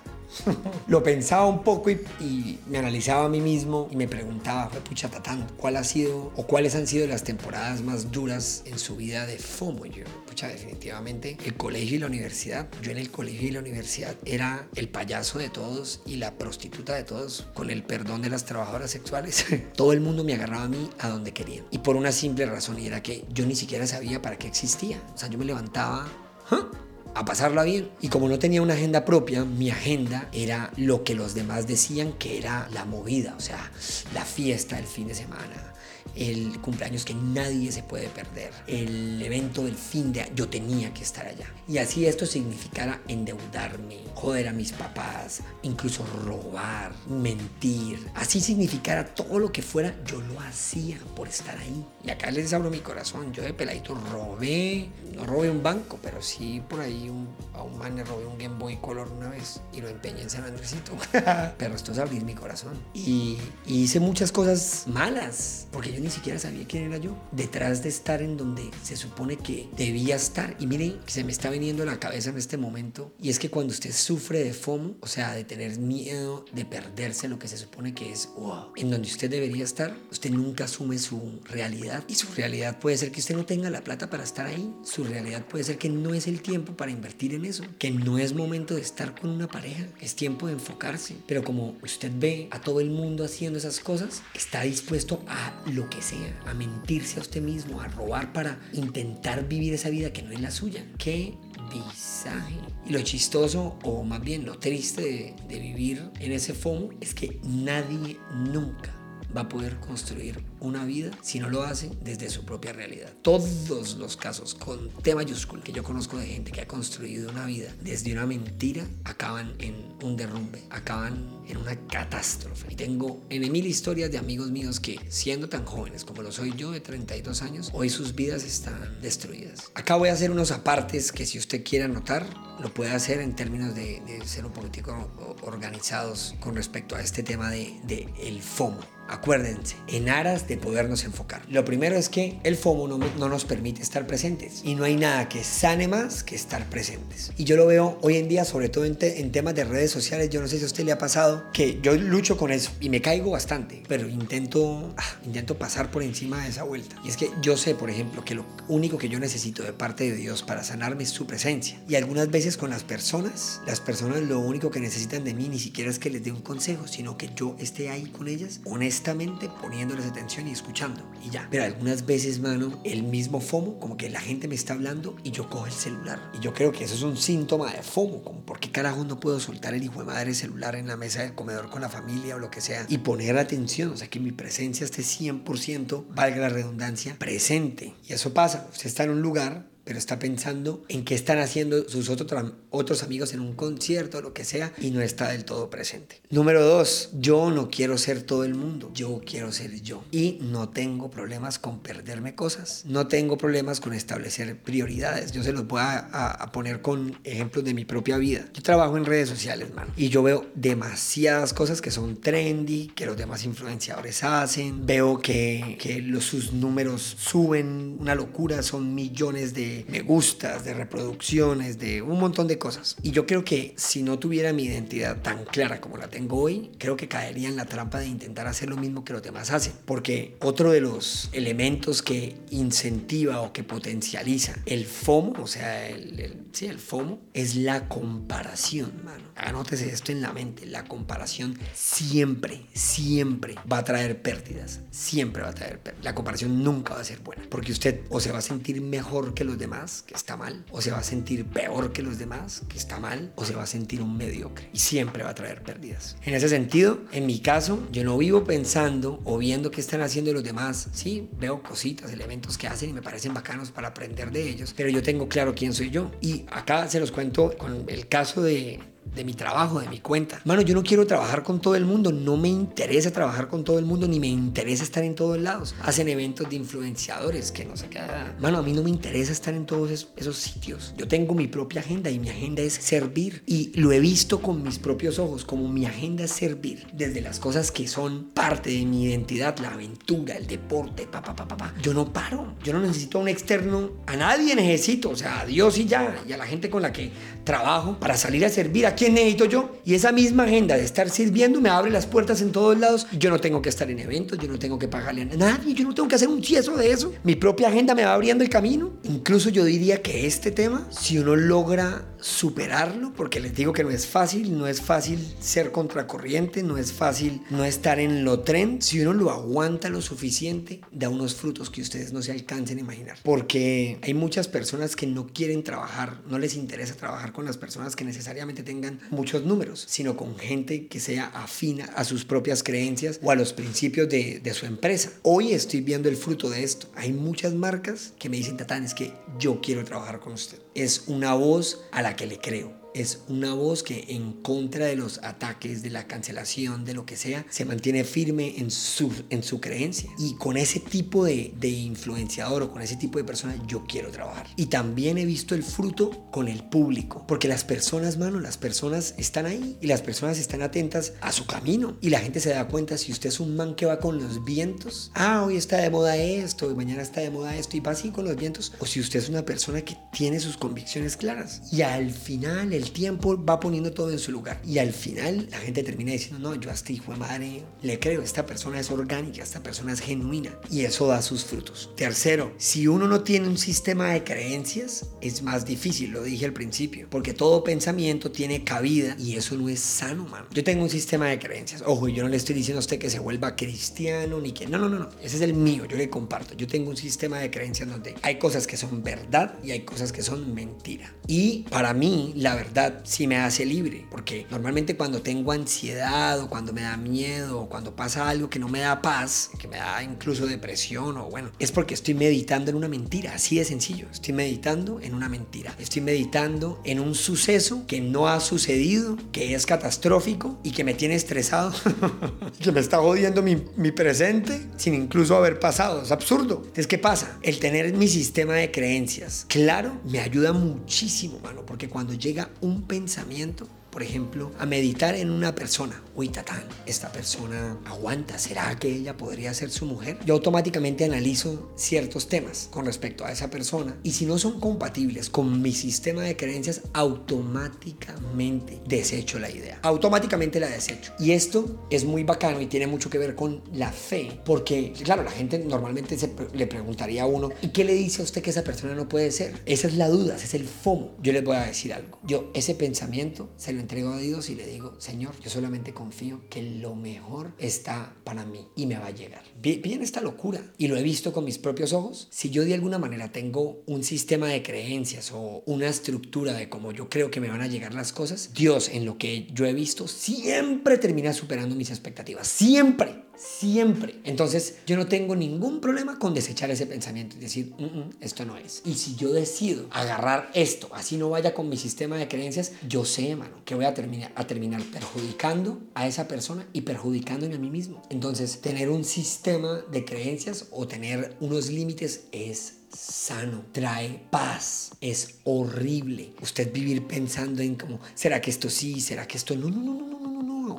Lo 0.86 1.02
pensaba 1.02 1.46
un 1.46 1.62
poco 1.62 1.90
y, 1.90 2.58
me 2.66 2.78
analizaba 2.78 3.26
a 3.26 3.28
mí 3.28 3.40
mismo 3.40 3.88
y 3.90 3.96
me 3.96 4.08
preguntaba, 4.08 4.70
pucha 4.70 5.08
tatán, 5.08 5.46
¿cuál 5.56 5.76
ha 5.76 5.84
sido 5.84 6.32
o 6.36 6.46
cuáles 6.46 6.74
han 6.74 6.86
sido 6.86 7.06
las 7.06 7.24
temporadas 7.24 7.82
más 7.82 8.10
duras 8.10 8.62
en 8.66 8.78
su 8.78 8.96
vida 8.96 9.26
de 9.26 9.38
FOMO? 9.38 9.86
Yo, 9.86 10.04
pucha, 10.26 10.48
definitivamente 10.48 11.36
el 11.44 11.54
colegio 11.54 11.96
y 11.96 12.00
la 12.00 12.06
universidad. 12.06 12.68
Yo 12.82 12.92
en 12.92 12.98
el 12.98 13.10
colegio 13.10 13.48
y 13.48 13.50
la 13.52 13.60
universidad 13.60 14.16
era 14.24 14.68
el 14.74 14.88
payaso 14.88 15.38
de 15.38 15.50
todos 15.50 16.02
y 16.06 16.16
la 16.16 16.38
prostituta 16.38 16.94
de 16.94 17.04
todos, 17.04 17.46
con 17.54 17.70
el 17.70 17.82
perdón 17.82 18.22
de 18.22 18.30
las 18.30 18.44
trabajadoras 18.44 18.90
sexuales. 18.90 19.44
Todo 19.76 19.92
el 19.92 20.00
mundo 20.00 20.24
me 20.24 20.34
agarraba 20.34 20.64
a 20.64 20.68
mí 20.68 20.90
a 20.98 21.08
donde 21.08 21.32
querían. 21.32 21.64
Y 21.70 21.78
por 21.78 21.96
una 21.96 22.12
simple 22.12 22.46
razón, 22.46 22.78
y 22.78 22.86
era 22.86 23.02
que 23.02 23.24
yo 23.32 23.46
ni 23.46 23.54
siquiera 23.54 23.86
sabía 23.86 24.22
para 24.22 24.38
qué 24.38 24.46
existía. 24.46 25.00
O 25.14 25.18
sea, 25.18 25.28
yo 25.28 25.38
me 25.38 25.44
levantaba... 25.44 26.06
¿ah? 26.50 26.70
A 27.14 27.24
pasarla 27.24 27.62
bien. 27.62 27.90
Y 28.00 28.08
como 28.08 28.28
no 28.28 28.38
tenía 28.38 28.62
una 28.62 28.74
agenda 28.74 29.04
propia, 29.04 29.44
mi 29.44 29.70
agenda 29.70 30.28
era 30.32 30.72
lo 30.76 31.04
que 31.04 31.14
los 31.14 31.34
demás 31.34 31.66
decían 31.66 32.12
que 32.14 32.38
era 32.38 32.68
la 32.72 32.84
movida, 32.84 33.34
o 33.36 33.40
sea, 33.40 33.70
la 34.14 34.24
fiesta 34.24 34.76
del 34.76 34.86
fin 34.86 35.08
de 35.08 35.14
semana, 35.14 35.74
el 36.14 36.60
cumpleaños 36.60 37.04
que 37.04 37.14
nadie 37.14 37.72
se 37.72 37.82
puede 37.82 38.08
perder, 38.08 38.52
el 38.66 39.20
evento 39.22 39.64
del 39.64 39.74
fin 39.74 40.12
de 40.12 40.30
yo 40.34 40.48
tenía 40.48 40.92
que 40.92 41.02
estar 41.02 41.26
allá. 41.26 41.46
Y 41.68 41.78
así 41.78 42.06
esto 42.06 42.26
significara 42.26 43.00
endeudarme, 43.08 44.00
joder 44.14 44.48
a 44.48 44.52
mis 44.52 44.72
papás, 44.72 45.40
incluso 45.62 46.04
robar, 46.24 46.92
mentir. 47.08 47.98
Así 48.14 48.40
significara 48.40 49.14
todo 49.14 49.38
lo 49.38 49.52
que 49.52 49.62
fuera, 49.62 49.94
yo 50.04 50.20
lo 50.20 50.40
hacía 50.40 50.98
por 51.14 51.28
estar 51.28 51.56
ahí. 51.58 51.84
Y 52.04 52.10
acá 52.10 52.30
les 52.30 52.52
abro 52.52 52.70
mi 52.70 52.80
corazón, 52.80 53.32
yo 53.32 53.42
de 53.42 53.54
peladito 53.54 53.94
robé, 53.94 54.88
no 55.14 55.24
robé 55.24 55.50
un 55.50 55.62
banco, 55.62 55.98
pero 56.02 56.20
sí 56.20 56.62
por 56.68 56.80
ahí 56.80 57.10
a 57.54 57.62
un 57.62 57.78
man 57.78 57.96
le 57.96 58.04
robé 58.04 58.26
un 58.26 58.38
Game 58.38 58.58
Boy 58.58 58.76
Color 58.76 59.08
una 59.08 59.30
vez 59.30 59.60
y 59.72 59.80
lo 59.80 59.88
empeñé 59.88 60.22
en 60.22 60.30
San 60.30 60.44
Andresito. 60.44 60.92
pero 61.58 61.74
esto 61.74 61.92
es 61.92 61.98
abrir 61.98 62.24
mi 62.24 62.34
corazón. 62.34 62.72
Y, 62.94 63.38
y 63.66 63.82
hice 63.82 64.00
muchas 64.00 64.32
cosas 64.32 64.84
malas, 64.86 65.66
porque 65.70 65.91
yo 65.92 66.00
ni 66.00 66.10
siquiera 66.10 66.38
sabía 66.38 66.66
quién 66.66 66.84
era 66.84 66.98
yo. 66.98 67.16
Detrás 67.32 67.82
de 67.82 67.88
estar 67.88 68.22
en 68.22 68.36
donde 68.36 68.70
se 68.82 68.96
supone 68.96 69.36
que 69.36 69.68
debía 69.76 70.16
estar. 70.16 70.56
Y 70.58 70.66
miren, 70.66 70.98
se 71.06 71.24
me 71.24 71.32
está 71.32 71.50
viniendo 71.50 71.82
a 71.82 71.86
la 71.86 72.00
cabeza 72.00 72.30
en 72.30 72.38
este 72.38 72.56
momento. 72.56 73.12
Y 73.20 73.30
es 73.30 73.38
que 73.38 73.50
cuando 73.50 73.72
usted 73.72 73.92
sufre 73.92 74.42
de 74.42 74.52
FOMO, 74.52 74.96
o 75.00 75.06
sea, 75.06 75.34
de 75.34 75.44
tener 75.44 75.78
miedo 75.78 76.44
de 76.52 76.64
perderse 76.64 77.28
lo 77.28 77.38
que 77.38 77.48
se 77.48 77.56
supone 77.56 77.94
que 77.94 78.10
es 78.10 78.28
wow, 78.36 78.72
en 78.76 78.90
donde 78.90 79.08
usted 79.08 79.30
debería 79.30 79.64
estar, 79.64 79.96
usted 80.10 80.30
nunca 80.30 80.64
asume 80.64 80.98
su 80.98 81.40
realidad. 81.44 82.04
Y 82.08 82.14
su 82.14 82.26
realidad 82.34 82.78
puede 82.78 82.96
ser 82.96 83.10
que 83.12 83.20
usted 83.20 83.36
no 83.36 83.46
tenga 83.46 83.70
la 83.70 83.84
plata 83.84 84.10
para 84.10 84.24
estar 84.24 84.46
ahí. 84.46 84.72
Su 84.84 85.04
realidad 85.04 85.46
puede 85.46 85.64
ser 85.64 85.78
que 85.78 85.88
no 85.88 86.14
es 86.14 86.26
el 86.26 86.42
tiempo 86.42 86.76
para 86.76 86.90
invertir 86.90 87.34
en 87.34 87.44
eso, 87.44 87.64
que 87.78 87.90
no 87.90 88.18
es 88.18 88.34
momento 88.34 88.74
de 88.74 88.80
estar 88.80 89.18
con 89.18 89.30
una 89.30 89.48
pareja, 89.48 89.86
es 90.00 90.14
tiempo 90.14 90.46
de 90.46 90.54
enfocarse. 90.54 91.16
Pero 91.26 91.44
como 91.44 91.76
usted 91.82 92.10
ve 92.14 92.48
a 92.50 92.60
todo 92.60 92.80
el 92.80 92.90
mundo 92.90 93.24
haciendo 93.24 93.58
esas 93.58 93.80
cosas, 93.80 94.22
está 94.34 94.62
dispuesto 94.62 95.22
a 95.26 95.62
lo 95.66 95.81
que 95.88 96.02
sea, 96.02 96.40
a 96.46 96.54
mentirse 96.54 97.18
a 97.18 97.22
usted 97.22 97.42
mismo, 97.42 97.80
a 97.80 97.88
robar 97.88 98.32
para 98.32 98.58
intentar 98.72 99.48
vivir 99.48 99.74
esa 99.74 99.90
vida 99.90 100.12
que 100.12 100.22
no 100.22 100.32
es 100.32 100.40
la 100.40 100.50
suya. 100.50 100.84
Qué 100.98 101.34
visaje. 101.72 102.56
Y 102.86 102.92
lo 102.92 103.00
chistoso, 103.02 103.78
o 103.84 104.02
más 104.04 104.20
bien 104.20 104.44
lo 104.44 104.58
triste 104.58 105.02
de, 105.02 105.34
de 105.48 105.58
vivir 105.60 106.10
en 106.20 106.32
ese 106.32 106.54
FOMO, 106.54 106.90
es 107.00 107.14
que 107.14 107.40
nadie 107.44 108.18
nunca 108.34 108.94
va 109.34 109.42
a 109.42 109.48
poder 109.48 109.78
construir 109.80 110.51
una 110.62 110.84
vida 110.84 111.10
si 111.22 111.40
no 111.40 111.50
lo 111.50 111.62
hace 111.62 111.90
desde 112.02 112.30
su 112.30 112.44
propia 112.44 112.72
realidad. 112.72 113.12
Todos 113.22 113.96
los 113.96 114.16
casos 114.16 114.54
con 114.54 114.90
T 115.02 115.14
mayúsculo 115.14 115.62
que 115.62 115.72
yo 115.72 115.82
conozco 115.82 116.16
de 116.16 116.26
gente 116.26 116.52
que 116.52 116.60
ha 116.60 116.68
construido 116.68 117.30
una 117.30 117.46
vida 117.46 117.74
desde 117.80 118.12
una 118.12 118.26
mentira 118.26 118.86
acaban 119.04 119.54
en 119.58 119.74
un 120.02 120.16
derrumbe, 120.16 120.62
acaban 120.70 121.42
en 121.48 121.56
una 121.56 121.76
catástrofe. 121.86 122.68
Y 122.70 122.76
tengo 122.76 123.20
en 123.28 123.50
mil 123.50 123.66
historias 123.66 124.10
de 124.10 124.18
amigos 124.18 124.50
míos 124.50 124.80
que 124.80 125.00
siendo 125.08 125.48
tan 125.48 125.64
jóvenes 125.64 126.04
como 126.04 126.22
lo 126.22 126.32
soy 126.32 126.54
yo 126.56 126.70
de 126.70 126.80
32 126.80 127.42
años, 127.42 127.70
hoy 127.72 127.90
sus 127.90 128.14
vidas 128.14 128.44
están 128.44 129.00
destruidas. 129.02 129.70
Acá 129.74 129.96
voy 129.96 130.08
a 130.08 130.12
hacer 130.12 130.30
unos 130.30 130.52
apartes 130.52 131.12
que 131.12 131.26
si 131.26 131.38
usted 131.38 131.64
quiere 131.64 131.86
anotar, 131.86 132.26
lo 132.60 132.72
puede 132.72 132.92
hacer 132.92 133.20
en 133.20 133.34
términos 133.34 133.74
de, 133.74 134.00
ser 134.24 134.46
un 134.46 134.52
poquitico 134.52 135.10
organizados 135.42 136.34
con 136.40 136.54
respecto 136.54 136.94
a 136.94 137.00
este 137.00 137.22
tema 137.22 137.50
de, 137.50 137.74
de 137.84 138.08
el 138.20 138.40
FOMO. 138.40 138.80
Acuérdense, 139.08 139.76
en 139.88 140.08
aras 140.08 140.48
de 140.48 140.51
podernos 140.56 141.04
enfocar. 141.04 141.42
Lo 141.48 141.64
primero 141.64 141.96
es 141.96 142.08
que 142.08 142.38
el 142.44 142.56
FOMO 142.56 142.88
no, 142.88 142.98
no, 142.98 143.28
nos 143.28 143.44
permite 143.44 143.82
estar 143.82 144.06
presentes 144.06 144.62
y 144.64 144.74
no 144.74 144.84
hay 144.84 144.96
nada 144.96 145.28
que 145.28 145.44
sane 145.44 145.88
más 145.88 146.22
que 146.22 146.34
estar 146.34 146.68
presentes. 146.68 147.32
Y 147.36 147.44
yo 147.44 147.56
lo 147.56 147.66
veo 147.66 147.98
hoy 148.02 148.16
en 148.16 148.28
día, 148.28 148.44
sobre 148.44 148.68
todo 148.68 148.84
en, 148.84 148.96
en 149.00 149.32
temas 149.32 149.54
de 149.54 149.64
redes 149.64 149.90
sociales, 149.90 150.30
yo 150.30 150.40
no 150.40 150.48
sé 150.48 150.58
si 150.58 150.64
a 150.64 150.66
usted 150.66 150.84
le 150.84 150.92
ha 150.92 150.98
pasado 150.98 151.44
que 151.52 151.80
yo 151.82 151.94
lucho 151.94 152.36
con 152.36 152.50
eso 152.52 152.70
y 152.80 152.88
me 152.88 153.00
caigo 153.00 153.30
bastante, 153.30 153.82
pero 153.88 154.08
intento, 154.08 154.94
ah, 154.96 155.16
intento 155.24 155.58
pasar 155.58 155.90
por 155.90 156.02
encima 156.02 156.42
de 156.42 156.50
esa 156.50 156.62
vuelta. 156.62 156.96
Y 157.04 157.08
es 157.08 157.16
que 157.16 157.30
yo 157.40 157.56
sé, 157.56 157.74
por 157.74 157.90
ejemplo, 157.90 158.24
que 158.24 158.34
lo 158.34 158.44
único 158.68 158.98
que 158.98 159.08
yo 159.08 159.18
necesito 159.18 159.62
de 159.62 159.72
parte 159.72 160.04
de 160.04 160.16
Dios 160.16 160.42
para 160.42 160.64
sanarme 160.64 161.04
es 161.04 161.10
su 161.10 161.26
presencia. 161.26 161.80
Y 161.88 161.94
algunas 161.94 162.30
veces 162.30 162.56
con 162.56 162.70
las 162.70 162.84
personas, 162.84 163.60
las 163.66 163.80
personas 163.80 164.22
lo 164.22 164.40
único 164.40 164.70
que 164.70 164.80
necesitan 164.80 165.24
de 165.24 165.34
mí 165.34 165.48
ni 165.48 165.58
siquiera 165.58 165.90
es 165.90 165.98
que 165.98 166.10
les 166.10 166.24
dé 166.24 166.32
un 166.32 166.40
consejo, 166.40 166.86
sino 166.86 167.16
que 167.16 167.30
yo 167.34 167.56
esté 167.58 167.90
ahí 167.90 168.06
con 168.06 168.28
ellas, 168.28 168.60
honestamente, 168.64 169.48
poniéndoles 169.60 170.06
atención 170.06 170.41
y 170.46 170.52
escuchando. 170.52 171.02
Y 171.24 171.30
ya. 171.30 171.48
Pero 171.50 171.64
algunas 171.64 172.06
veces, 172.06 172.40
mano, 172.40 172.80
el 172.84 173.02
mismo 173.02 173.40
FOMO, 173.40 173.78
como 173.78 173.96
que 173.96 174.10
la 174.10 174.20
gente 174.20 174.48
me 174.48 174.54
está 174.54 174.74
hablando 174.74 175.16
y 175.22 175.30
yo 175.30 175.48
cojo 175.48 175.66
el 175.66 175.72
celular. 175.72 176.30
Y 176.34 176.40
yo 176.40 176.52
creo 176.52 176.72
que 176.72 176.84
eso 176.84 176.94
es 176.94 177.02
un 177.02 177.16
síntoma 177.16 177.72
de 177.72 177.82
FOMO, 177.82 178.22
como 178.22 178.40
por 178.40 178.60
qué 178.60 178.70
carajo 178.70 179.04
no 179.04 179.20
puedo 179.20 179.40
soltar 179.40 179.74
el 179.74 179.82
hijo 179.82 180.00
de 180.00 180.06
madre 180.06 180.34
celular 180.34 180.76
en 180.76 180.86
la 180.86 180.96
mesa 180.96 181.22
del 181.22 181.34
comedor 181.34 181.70
con 181.70 181.82
la 181.82 181.88
familia 181.88 182.36
o 182.36 182.38
lo 182.38 182.50
que 182.50 182.60
sea 182.60 182.86
y 182.88 182.98
poner 182.98 183.38
atención, 183.38 183.92
o 183.92 183.96
sea, 183.96 184.08
que 184.08 184.20
mi 184.20 184.32
presencia 184.32 184.84
esté 184.84 185.02
100%, 185.02 186.04
valga 186.14 186.38
la 186.38 186.48
redundancia, 186.48 187.16
presente. 187.18 187.94
Y 188.06 188.12
eso 188.12 188.34
pasa, 188.34 188.68
usted 188.70 188.86
está 188.86 189.04
en 189.04 189.10
un 189.10 189.22
lugar 189.22 189.71
pero 189.84 189.98
está 189.98 190.18
pensando 190.18 190.84
en 190.88 191.04
qué 191.04 191.14
están 191.14 191.38
haciendo 191.38 191.88
sus 191.88 192.08
otros, 192.08 192.52
otros 192.70 193.02
amigos 193.02 193.32
en 193.32 193.40
un 193.40 193.54
concierto 193.54 194.20
lo 194.22 194.32
que 194.32 194.44
sea 194.44 194.72
y 194.80 194.90
no 194.90 195.00
está 195.00 195.30
del 195.30 195.44
todo 195.44 195.70
presente. 195.70 196.20
Número 196.30 196.64
dos, 196.64 197.10
yo 197.14 197.50
no 197.50 197.68
quiero 197.68 197.98
ser 197.98 198.22
todo 198.22 198.44
el 198.44 198.54
mundo, 198.54 198.90
yo 198.94 199.20
quiero 199.24 199.52
ser 199.52 199.80
yo 199.82 200.04
y 200.10 200.38
no 200.40 200.68
tengo 200.68 201.10
problemas 201.10 201.58
con 201.58 201.80
perderme 201.80 202.34
cosas, 202.34 202.84
no 202.86 203.06
tengo 203.06 203.38
problemas 203.38 203.80
con 203.80 203.94
establecer 203.94 204.60
prioridades. 204.60 205.32
Yo 205.32 205.42
se 205.42 205.52
los 205.52 205.66
voy 205.66 205.80
a, 205.82 206.50
poner 206.52 206.82
con 206.82 207.18
ejemplos 207.24 207.64
de 207.64 207.74
mi 207.74 207.84
propia 207.84 208.18
vida. 208.18 208.46
Yo 208.52 208.62
trabajo 208.62 208.96
en 208.96 209.04
redes 209.04 209.28
sociales, 209.28 209.72
man, 209.74 209.88
y 209.96 210.08
yo 210.08 210.22
veo 210.22 210.46
demasiadas 210.54 211.54
cosas 211.54 211.80
que 211.80 211.90
son 211.90 212.20
trendy, 212.20 212.88
que 212.88 213.06
los 213.06 213.16
demás 213.16 213.44
influenciadores 213.44 214.22
hacen, 214.22 214.86
veo 214.86 215.20
que, 215.20 215.78
que 215.80 216.00
los, 216.02 216.24
sus 216.24 216.52
números 216.52 217.16
suben 217.18 217.96
una 217.98 218.14
locura, 218.14 218.62
son 218.62 218.94
millones 218.94 219.54
de 219.54 219.71
me 219.88 220.00
gustas, 220.02 220.64
de 220.64 220.74
reproducciones, 220.74 221.78
de 221.78 222.02
un 222.02 222.18
montón 222.18 222.46
de 222.48 222.58
cosas. 222.58 222.96
Y 223.02 223.10
yo 223.10 223.26
creo 223.26 223.44
que 223.44 223.74
si 223.76 224.02
no 224.02 224.18
tuviera 224.18 224.52
mi 224.52 224.64
identidad 224.64 225.20
tan 225.22 225.44
clara 225.44 225.80
como 225.80 225.96
la 225.96 226.08
tengo 226.08 226.40
hoy, 226.40 226.70
creo 226.78 226.96
que 226.96 227.08
caería 227.08 227.48
en 227.48 227.56
la 227.56 227.66
trampa 227.66 228.00
de 228.00 228.06
intentar 228.06 228.46
hacer 228.46 228.68
lo 228.68 228.76
mismo 228.76 229.04
que 229.04 229.12
los 229.12 229.22
demás 229.22 229.50
hacen. 229.50 229.72
Porque 229.84 230.36
otro 230.40 230.70
de 230.70 230.80
los 230.80 231.28
elementos 231.32 232.02
que 232.02 232.36
incentiva 232.50 233.40
o 233.40 233.52
que 233.52 233.64
potencializa 233.64 234.54
el 234.66 234.84
FOMO, 234.84 235.42
o 235.42 235.46
sea, 235.46 235.88
el, 235.88 236.46
sí, 236.52 236.66
el 236.66 236.78
FOMO, 236.78 237.20
es 237.34 237.56
la 237.56 237.88
comparación, 237.88 238.92
mano. 239.04 239.24
Anótese 239.36 239.88
esto 239.90 240.12
en 240.12 240.20
la 240.20 240.32
mente. 240.32 240.66
La 240.66 240.84
comparación 240.84 241.58
siempre, 241.74 242.66
siempre 242.74 243.54
va 243.70 243.78
a 243.78 243.84
traer 243.84 244.22
pérdidas. 244.22 244.80
Siempre 244.90 245.42
va 245.42 245.50
a 245.50 245.54
traer 245.54 245.80
pérdidas. 245.80 246.04
La 246.04 246.14
comparación 246.14 246.62
nunca 246.62 246.94
va 246.94 247.00
a 247.00 247.04
ser 247.04 247.20
buena. 247.20 247.42
Porque 247.48 247.72
usted 247.72 248.00
o 248.10 248.20
se 248.20 248.32
va 248.32 248.38
a 248.38 248.42
sentir 248.42 248.80
mejor 248.80 249.34
que 249.34 249.44
los 249.44 249.58
demás, 249.62 250.02
que 250.06 250.14
está 250.14 250.36
mal, 250.36 250.64
o 250.70 250.82
se 250.82 250.90
va 250.90 250.98
a 250.98 251.02
sentir 251.02 251.46
peor 251.46 251.92
que 251.92 252.02
los 252.02 252.18
demás, 252.18 252.62
que 252.68 252.76
está 252.76 252.98
mal, 252.98 253.32
o 253.36 253.44
se 253.44 253.54
va 253.54 253.62
a 253.62 253.66
sentir 253.66 254.02
un 254.02 254.16
mediocre. 254.16 254.68
Y 254.72 254.78
siempre 254.78 255.22
va 255.22 255.30
a 255.30 255.34
traer 255.34 255.62
pérdidas. 255.62 256.16
En 256.24 256.34
ese 256.34 256.48
sentido, 256.48 257.00
en 257.12 257.26
mi 257.26 257.40
caso, 257.40 257.86
yo 257.90 258.04
no 258.04 258.18
vivo 258.18 258.44
pensando 258.44 259.20
o 259.24 259.38
viendo 259.38 259.70
qué 259.70 259.80
están 259.80 260.02
haciendo 260.02 260.32
los 260.32 260.44
demás. 260.44 260.88
Sí, 260.92 261.28
veo 261.38 261.62
cositas, 261.62 262.12
elementos 262.12 262.58
que 262.58 262.66
hacen 262.66 262.90
y 262.90 262.92
me 262.92 263.02
parecen 263.02 263.32
bacanos 263.34 263.70
para 263.70 263.88
aprender 263.88 264.30
de 264.30 264.48
ellos, 264.48 264.74
pero 264.76 264.88
yo 264.88 265.02
tengo 265.02 265.28
claro 265.28 265.54
quién 265.54 265.72
soy 265.72 265.90
yo. 265.90 266.10
Y 266.20 266.44
acá 266.50 266.88
se 266.88 267.00
los 267.00 267.12
cuento 267.12 267.56
con 267.56 267.84
el 267.88 268.08
caso 268.08 268.42
de 268.42 268.80
de 269.14 269.24
mi 269.24 269.34
trabajo, 269.34 269.80
de 269.80 269.88
mi 269.88 270.00
cuenta. 270.00 270.40
Mano, 270.44 270.62
yo 270.62 270.74
no 270.74 270.82
quiero 270.82 271.06
trabajar 271.06 271.42
con 271.42 271.60
todo 271.60 271.76
el 271.76 271.84
mundo, 271.84 272.12
no 272.12 272.36
me 272.36 272.48
interesa 272.48 273.10
trabajar 273.10 273.48
con 273.48 273.64
todo 273.64 273.78
el 273.78 273.84
mundo, 273.84 274.08
ni 274.08 274.20
me 274.20 274.28
interesa 274.28 274.82
estar 274.84 275.04
en 275.04 275.14
todos 275.14 275.38
lados. 275.38 275.74
Hacen 275.82 276.08
eventos 276.08 276.48
de 276.48 276.56
influenciadores 276.56 277.52
que 277.52 277.64
no 277.64 277.76
sé 277.76 277.88
qué. 277.88 278.00
Mano, 278.40 278.58
a 278.58 278.62
mí 278.62 278.72
no 278.72 278.82
me 278.82 278.90
interesa 278.90 279.32
estar 279.32 279.54
en 279.54 279.66
todos 279.66 280.08
esos, 280.16 280.36
sitios. 280.36 280.94
Yo 280.96 281.06
tengo 281.06 281.34
mi 281.34 281.46
propia 281.46 281.80
agenda 281.80 282.10
y 282.10 282.18
mi 282.18 282.30
agenda 282.30 282.62
es 282.62 282.74
servir. 282.74 283.42
Y 283.46 283.78
lo 283.78 283.92
he 283.92 284.00
visto 284.00 284.40
con 284.40 284.62
mis 284.62 284.78
propios 284.78 285.18
ojos, 285.18 285.44
como 285.44 285.68
mi 285.68 285.86
agenda 285.86 286.24
es 286.24 286.32
servir. 286.32 286.86
Desde 286.92 287.20
las 287.20 287.38
cosas 287.38 287.70
que 287.70 287.86
son 287.86 288.30
parte 288.34 288.70
de 288.70 288.84
mi 288.86 289.04
identidad, 289.04 289.58
la 289.58 289.72
aventura, 289.72 290.36
el 290.36 290.46
deporte, 290.46 291.06
papá, 291.06 291.34
papá, 291.34 291.56
papá. 291.56 291.74
Yo 291.82 291.92
no 291.92 292.12
paro, 292.12 292.54
yo 292.64 292.72
no 292.72 292.80
necesito 292.80 293.18
a 293.18 293.22
un 293.22 293.28
externo, 293.28 293.90
a 294.06 294.16
nadie 294.16 294.54
necesito, 294.54 295.10
o 295.10 295.16
sea, 295.16 295.40
a 295.40 295.46
Dios 295.46 295.78
y 295.78 295.84
ya, 295.84 296.22
y 296.26 296.32
a 296.32 296.36
la 296.36 296.46
gente 296.46 296.70
con 296.70 296.82
la 296.82 296.92
que 296.92 297.12
trabajo 297.44 297.98
para 297.98 298.16
salir 298.16 298.44
a 298.44 298.48
servir 298.48 298.86
aquí 298.92 299.04
quién 299.04 299.14
necesito 299.14 299.46
yo? 299.46 299.76
Y 299.84 299.94
esa 299.94 300.12
misma 300.12 300.44
agenda 300.44 300.76
de 300.76 300.84
estar 300.84 301.10
sirviendo 301.10 301.60
me 301.60 301.68
abre 301.68 301.90
las 301.90 302.06
puertas 302.06 302.40
en 302.40 302.52
todos 302.52 302.78
lados. 302.78 303.06
Yo 303.18 303.30
no 303.30 303.40
tengo 303.40 303.60
que 303.60 303.68
estar 303.68 303.90
en 303.90 303.98
eventos, 303.98 304.38
yo 304.38 304.48
no 304.48 304.58
tengo 304.58 304.78
que 304.78 304.86
pagarle 304.86 305.22
a 305.22 305.24
nadie, 305.24 305.74
yo 305.74 305.84
no 305.84 305.94
tengo 305.94 306.08
que 306.08 306.14
hacer 306.14 306.28
un 306.28 306.42
cieso 306.42 306.76
de 306.76 306.90
eso. 306.90 307.12
Mi 307.24 307.34
propia 307.34 307.68
agenda 307.68 307.94
me 307.94 308.04
va 308.04 308.14
abriendo 308.14 308.44
el 308.44 308.50
camino. 308.50 308.92
Incluso 309.04 309.50
yo 309.50 309.64
diría 309.64 310.00
que 310.00 310.26
este 310.26 310.52
tema, 310.52 310.86
si 310.90 311.18
uno 311.18 311.34
logra 311.34 312.06
superarlo, 312.20 313.12
porque 313.14 313.40
les 313.40 313.54
digo 313.54 313.72
que 313.72 313.82
no 313.82 313.90
es 313.90 314.06
fácil, 314.06 314.56
no 314.56 314.68
es 314.68 314.80
fácil 314.80 315.18
ser 315.40 315.72
contracorriente, 315.72 316.62
no 316.62 316.78
es 316.78 316.92
fácil 316.92 317.42
no 317.50 317.64
estar 317.64 317.98
en 317.98 318.24
lo 318.24 318.40
tren, 318.40 318.80
si 318.80 319.00
uno 319.00 319.12
lo 319.12 319.30
aguanta 319.30 319.90
lo 319.90 320.00
suficiente, 320.00 320.80
da 320.92 321.08
unos 321.08 321.34
frutos 321.34 321.68
que 321.68 321.82
ustedes 321.82 322.12
no 322.12 322.22
se 322.22 322.30
alcancen 322.30 322.78
a 322.78 322.82
imaginar. 322.82 323.18
Porque 323.24 323.98
hay 324.02 324.14
muchas 324.14 324.46
personas 324.46 324.94
que 324.94 325.08
no 325.08 325.26
quieren 325.26 325.64
trabajar, 325.64 326.20
no 326.28 326.38
les 326.38 326.54
interesa 326.54 326.94
trabajar 326.94 327.32
con 327.32 327.44
las 327.44 327.56
personas 327.56 327.96
que 327.96 328.04
necesariamente 328.04 328.62
tengan 328.82 329.00
muchos 329.10 329.44
números, 329.44 329.84
sino 329.88 330.16
con 330.16 330.36
gente 330.36 330.88
que 330.88 330.98
sea 330.98 331.26
afina 331.26 331.84
a 331.96 332.04
sus 332.04 332.24
propias 332.24 332.62
creencias 332.62 333.20
o 333.22 333.30
a 333.30 333.36
los 333.36 333.52
principios 333.52 334.08
de, 334.08 334.40
de 334.40 334.54
su 334.54 334.66
empresa. 334.66 335.12
Hoy 335.22 335.52
estoy 335.52 335.80
viendo 335.80 336.08
el 336.08 336.16
fruto 336.16 336.50
de 336.50 336.64
esto. 336.64 336.88
Hay 336.96 337.12
muchas 337.12 337.54
marcas 337.54 338.12
que 338.18 338.28
me 338.28 338.36
dicen, 338.36 338.56
Tatán, 338.56 338.84
es 338.84 338.94
que 338.94 339.12
yo 339.38 339.60
quiero 339.60 339.84
trabajar 339.84 340.20
con 340.20 340.32
usted. 340.32 340.58
Es 340.74 341.04
una 341.06 341.34
voz 341.34 341.84
a 341.92 342.02
la 342.02 342.16
que 342.16 342.26
le 342.26 342.38
creo 342.38 342.81
es 342.94 343.20
una 343.28 343.54
voz 343.54 343.82
que 343.82 344.06
en 344.08 344.32
contra 344.32 344.86
de 344.86 344.96
los 344.96 345.18
ataques, 345.22 345.82
de 345.82 345.90
la 345.90 346.06
cancelación, 346.06 346.84
de 346.84 346.94
lo 346.94 347.06
que 347.06 347.16
sea, 347.16 347.46
se 347.50 347.64
mantiene 347.64 348.04
firme 348.04 348.54
en 348.58 348.70
su, 348.70 349.12
en 349.30 349.42
su 349.42 349.60
creencia. 349.60 350.10
Y 350.18 350.34
con 350.34 350.56
ese 350.56 350.80
tipo 350.80 351.24
de, 351.24 351.52
de 351.56 351.68
influenciador 351.68 352.62
o 352.62 352.72
con 352.72 352.82
ese 352.82 352.96
tipo 352.96 353.18
de 353.18 353.24
persona 353.24 353.56
yo 353.66 353.84
quiero 353.86 354.10
trabajar. 354.10 354.46
Y 354.56 354.66
también 354.66 355.18
he 355.18 355.24
visto 355.24 355.54
el 355.54 355.62
fruto 355.62 356.30
con 356.30 356.48
el 356.48 356.64
público, 356.64 357.24
porque 357.26 357.48
las 357.48 357.64
personas, 357.64 358.18
mano, 358.18 358.40
las 358.40 358.58
personas 358.58 359.14
están 359.18 359.46
ahí 359.46 359.76
y 359.80 359.86
las 359.86 360.02
personas 360.02 360.38
están 360.38 360.62
atentas 360.62 361.14
a 361.20 361.32
su 361.32 361.46
camino. 361.46 361.96
Y 362.00 362.10
la 362.10 362.20
gente 362.20 362.40
se 362.40 362.50
da 362.50 362.68
cuenta 362.68 362.98
si 362.98 363.12
usted 363.12 363.28
es 363.28 363.40
un 363.40 363.56
man 363.56 363.74
que 363.74 363.86
va 363.86 363.98
con 363.98 364.18
los 364.18 364.44
vientos, 364.44 365.10
ah, 365.14 365.44
hoy 365.44 365.56
está 365.56 365.78
de 365.78 365.90
moda 365.90 366.16
esto, 366.16 366.70
y 366.70 366.74
mañana 366.74 367.02
está 367.02 367.20
de 367.20 367.30
moda 367.30 367.56
esto, 367.56 367.76
y 367.76 367.80
va 367.80 367.92
así 367.92 368.10
con 368.10 368.24
los 368.24 368.36
vientos, 368.36 368.72
o 368.78 368.86
si 368.86 369.00
usted 369.00 369.20
es 369.20 369.28
una 369.28 369.44
persona 369.44 369.82
que 369.82 369.96
tiene 370.12 370.40
sus 370.40 370.56
convicciones 370.56 371.16
claras. 371.16 371.62
Y 371.72 371.82
al 371.82 372.10
final 372.10 372.72
el 372.72 372.81
el 372.82 372.90
tiempo 372.90 373.42
va 373.42 373.60
poniendo 373.60 373.92
todo 373.92 374.10
en 374.10 374.18
su 374.18 374.32
lugar. 374.32 374.60
Y 374.66 374.78
al 374.78 374.92
final 374.92 375.48
la 375.50 375.58
gente 375.58 375.82
termina 375.82 376.12
diciendo, 376.12 376.38
no, 376.40 376.54
yo 376.56 376.70
a 376.70 376.74
este 376.74 376.92
hijo 376.92 377.12
de 377.12 377.18
madre 377.18 377.62
le 377.80 377.98
creo, 378.00 378.22
esta 378.22 378.44
persona 378.44 378.80
es 378.80 378.90
orgánica, 378.90 379.42
esta 379.42 379.62
persona 379.62 379.92
es 379.92 380.00
genuina. 380.00 380.58
Y 380.70 380.80
eso 380.80 381.06
da 381.06 381.22
sus 381.22 381.44
frutos. 381.44 381.90
Tercero, 381.96 382.52
si 382.58 382.88
uno 382.88 383.06
no 383.06 383.22
tiene 383.22 383.46
un 383.46 383.58
sistema 383.58 384.10
de 384.10 384.24
creencias, 384.24 385.06
es 385.20 385.42
más 385.42 385.64
difícil, 385.64 386.10
lo 386.10 386.24
dije 386.24 386.44
al 386.44 386.52
principio, 386.52 387.06
porque 387.08 387.34
todo 387.34 387.62
pensamiento 387.62 388.32
tiene 388.32 388.64
cabida 388.64 389.16
y 389.18 389.36
eso 389.36 389.56
no 389.56 389.68
es 389.68 389.80
sano, 389.80 390.26
mano. 390.26 390.46
Yo 390.52 390.64
tengo 390.64 390.82
un 390.82 390.90
sistema 390.90 391.28
de 391.28 391.38
creencias. 391.38 391.84
Ojo, 391.86 392.08
yo 392.08 392.24
no 392.24 392.28
le 392.28 392.36
estoy 392.36 392.56
diciendo 392.56 392.78
a 392.78 392.80
usted 392.80 392.98
que 392.98 393.10
se 393.10 393.20
vuelva 393.20 393.54
cristiano 393.54 394.40
ni 394.40 394.52
que... 394.52 394.66
No, 394.66 394.78
no, 394.78 394.88
no, 394.88 394.98
no. 394.98 395.08
Ese 395.22 395.36
es 395.36 395.42
el 395.42 395.54
mío, 395.54 395.84
yo 395.84 395.96
le 395.96 396.10
comparto. 396.10 396.54
Yo 396.54 396.66
tengo 396.66 396.90
un 396.90 396.96
sistema 396.96 397.38
de 397.38 397.50
creencias 397.50 397.88
donde 397.88 398.16
hay 398.22 398.38
cosas 398.38 398.66
que 398.66 398.76
son 398.76 399.04
verdad 399.04 399.58
y 399.62 399.70
hay 399.70 399.82
cosas 399.82 400.12
que 400.12 400.22
son 400.22 400.52
mentira. 400.52 401.14
Y 401.28 401.64
para 401.70 401.94
mí, 401.94 402.32
la 402.36 402.56
verdad 402.56 402.71
sí 403.04 403.26
me 403.26 403.38
hace 403.38 403.64
libre, 403.64 404.06
porque 404.10 404.46
normalmente 404.50 404.96
cuando 404.96 405.22
tengo 405.22 405.52
ansiedad 405.52 406.40
o 406.40 406.48
cuando 406.48 406.72
me 406.72 406.82
da 406.82 406.96
miedo 406.96 407.60
o 407.60 407.68
cuando 407.68 407.94
pasa 407.94 408.28
algo 408.28 408.48
que 408.48 408.58
no 408.58 408.68
me 408.68 408.80
da 408.80 409.02
paz, 409.02 409.50
que 409.58 409.68
me 409.68 409.76
da 409.76 410.02
incluso 410.02 410.46
depresión 410.46 411.16
o 411.16 411.28
bueno, 411.28 411.50
es 411.58 411.72
porque 411.72 411.94
estoy 411.94 412.14
meditando 412.14 412.70
en 412.70 412.76
una 412.76 412.88
mentira, 412.88 413.34
así 413.34 413.58
de 413.58 413.64
sencillo. 413.64 414.06
Estoy 414.10 414.34
meditando 414.34 415.00
en 415.00 415.14
una 415.14 415.28
mentira. 415.28 415.74
Estoy 415.78 416.02
meditando 416.02 416.80
en 416.84 417.00
un 417.00 417.14
suceso 417.14 417.84
que 417.86 418.00
no 418.00 418.28
ha 418.28 418.40
sucedido, 418.40 419.16
que 419.32 419.54
es 419.54 419.66
catastrófico 419.66 420.58
y 420.62 420.72
que 420.72 420.84
me 420.84 420.94
tiene 420.94 421.14
estresado, 421.14 421.72
que 422.62 422.72
me 422.72 422.80
está 422.80 422.98
jodiendo 422.98 423.42
mi, 423.42 423.64
mi 423.76 423.92
presente 423.92 424.66
sin 424.76 424.94
incluso 424.94 425.36
haber 425.36 425.58
pasado. 425.58 426.02
Es 426.02 426.12
absurdo. 426.12 426.56
Entonces, 426.62 426.86
¿qué 426.86 426.98
pasa? 426.98 427.38
El 427.42 427.58
tener 427.58 427.92
mi 427.94 428.08
sistema 428.08 428.54
de 428.54 428.70
creencias 428.70 429.46
claro 429.48 430.00
me 430.04 430.20
ayuda 430.20 430.52
muchísimo, 430.52 431.38
mano, 431.40 431.64
porque 431.66 431.88
cuando 431.88 432.14
llega 432.14 432.50
un 432.62 432.82
pensamiento, 432.82 433.68
por 433.92 434.02
ejemplo, 434.02 434.50
a 434.58 434.64
meditar 434.64 435.14
en 435.14 435.30
una 435.30 435.54
persona. 435.54 436.02
Uy, 436.16 436.30
tatán, 436.30 436.64
esta 436.86 437.12
persona 437.12 437.78
aguanta. 437.84 438.38
¿Será 438.38 438.74
que 438.78 438.88
ella 438.88 439.18
podría 439.18 439.52
ser 439.52 439.70
su 439.70 439.84
mujer? 439.84 440.18
Yo 440.24 440.32
automáticamente 440.34 441.04
analizo 441.04 441.70
ciertos 441.76 442.26
temas 442.26 442.68
con 442.70 442.86
respecto 442.86 443.26
a 443.26 443.30
esa 443.30 443.50
persona 443.50 443.94
y 444.02 444.12
si 444.12 444.24
no 444.24 444.38
son 444.38 444.60
compatibles 444.60 445.28
con 445.28 445.60
mi 445.60 445.72
sistema 445.72 446.22
de 446.22 446.36
creencias, 446.38 446.80
automáticamente 446.94 448.80
desecho 448.86 449.38
la 449.38 449.50
idea. 449.50 449.78
Automáticamente 449.82 450.58
la 450.58 450.68
desecho. 450.68 451.12
Y 451.18 451.32
esto 451.32 451.86
es 451.90 452.04
muy 452.04 452.24
bacano 452.24 452.62
y 452.62 452.66
tiene 452.66 452.86
mucho 452.86 453.10
que 453.10 453.18
ver 453.18 453.34
con 453.34 453.62
la 453.74 453.92
fe, 453.92 454.40
porque, 454.46 454.94
claro, 455.04 455.22
la 455.22 455.30
gente 455.30 455.58
normalmente 455.58 456.18
se, 456.18 456.32
le 456.54 456.66
preguntaría 456.66 457.24
a 457.24 457.26
uno, 457.26 457.50
¿y 457.60 457.68
qué 457.68 457.84
le 457.84 457.92
dice 457.92 458.22
a 458.22 458.24
usted 458.24 458.40
que 458.40 458.50
esa 458.50 458.64
persona 458.64 458.94
no 458.94 459.06
puede 459.06 459.30
ser? 459.32 459.60
Esa 459.66 459.88
es 459.88 459.96
la 459.96 460.08
duda, 460.08 460.36
ese 460.36 460.46
es 460.46 460.54
el 460.54 460.64
FOMO. 460.66 461.14
Yo 461.22 461.34
les 461.34 461.44
voy 461.44 461.56
a 461.56 461.66
decir 461.66 461.92
algo. 461.92 462.18
Yo 462.22 462.50
ese 462.54 462.74
pensamiento 462.74 463.50
se 463.58 463.74
lo 463.74 463.81
entrego 463.82 464.12
a 464.12 464.18
Dios 464.18 464.48
y 464.48 464.54
le 464.54 464.66
digo, 464.66 464.94
Señor, 464.98 465.34
yo 465.40 465.50
solamente 465.50 465.92
confío 465.92 466.40
que 466.48 466.62
lo 466.62 466.94
mejor 466.94 467.52
está 467.58 468.14
para 468.24 468.46
mí 468.46 468.66
y 468.76 468.86
me 468.86 468.98
va 468.98 469.06
a 469.06 469.10
llegar. 469.10 469.42
Bien 469.60 470.02
esta 470.02 470.20
locura 470.20 470.62
y 470.78 470.88
lo 470.88 470.96
he 470.96 471.02
visto 471.02 471.32
con 471.32 471.44
mis 471.44 471.58
propios 471.58 471.92
ojos. 471.92 472.28
Si 472.30 472.50
yo 472.50 472.64
de 472.64 472.74
alguna 472.74 472.98
manera 472.98 473.32
tengo 473.32 473.82
un 473.86 474.04
sistema 474.04 474.48
de 474.48 474.62
creencias 474.62 475.32
o 475.32 475.62
una 475.66 475.88
estructura 475.88 476.54
de 476.54 476.68
cómo 476.68 476.92
yo 476.92 477.08
creo 477.08 477.30
que 477.30 477.40
me 477.40 477.48
van 477.48 477.60
a 477.60 477.66
llegar 477.66 477.94
las 477.94 478.12
cosas, 478.12 478.50
Dios 478.54 478.88
en 478.88 479.04
lo 479.04 479.18
que 479.18 479.48
yo 479.52 479.66
he 479.66 479.74
visto 479.74 480.08
siempre 480.08 480.98
termina 480.98 481.32
superando 481.32 481.74
mis 481.74 481.90
expectativas. 481.90 482.48
Siempre. 482.48 483.31
Siempre. 483.42 484.20
Entonces, 484.22 484.76
yo 484.86 484.96
no 484.96 485.06
tengo 485.06 485.34
ningún 485.34 485.80
problema 485.80 486.18
con 486.18 486.32
desechar 486.32 486.70
ese 486.70 486.86
pensamiento 486.86 487.36
y 487.36 487.40
decir, 487.40 487.74
mm, 487.76 487.84
mm, 487.84 488.10
esto 488.20 488.44
no 488.44 488.56
es. 488.56 488.82
Y 488.84 488.94
si 488.94 489.16
yo 489.16 489.32
decido 489.32 489.86
agarrar 489.90 490.50
esto, 490.54 490.88
así 490.92 491.16
no 491.16 491.28
vaya 491.28 491.52
con 491.52 491.68
mi 491.68 491.76
sistema 491.76 492.16
de 492.16 492.28
creencias, 492.28 492.72
yo 492.88 493.04
sé, 493.04 493.30
hermano, 493.30 493.56
que 493.64 493.74
voy 493.74 493.84
a 493.84 493.94
terminar, 493.94 494.30
a 494.36 494.46
terminar 494.46 494.82
perjudicando 494.84 495.80
a 495.94 496.06
esa 496.06 496.28
persona 496.28 496.66
y 496.72 496.82
perjudicándome 496.82 497.56
a 497.56 497.58
mí 497.58 497.70
mismo. 497.70 498.02
Entonces, 498.10 498.60
tener 498.60 498.88
un 498.90 499.04
sistema 499.04 499.82
de 499.90 500.04
creencias 500.04 500.66
o 500.70 500.86
tener 500.86 501.36
unos 501.40 501.68
límites 501.68 502.26
es 502.30 502.74
sano, 502.96 503.64
trae 503.72 504.22
paz, 504.30 504.92
es 505.00 505.36
horrible. 505.44 506.32
Usted 506.42 506.72
vivir 506.72 507.06
pensando 507.06 507.62
en 507.62 507.74
como, 507.74 507.98
¿será 508.14 508.40
que 508.40 508.50
esto 508.50 508.70
sí? 508.70 509.00
¿Será 509.00 509.26
que 509.26 509.36
esto 509.36 509.56
no? 509.56 509.68
No, 509.68 509.82
no, 509.82 509.94
no, 509.94 510.20
no 510.20 510.21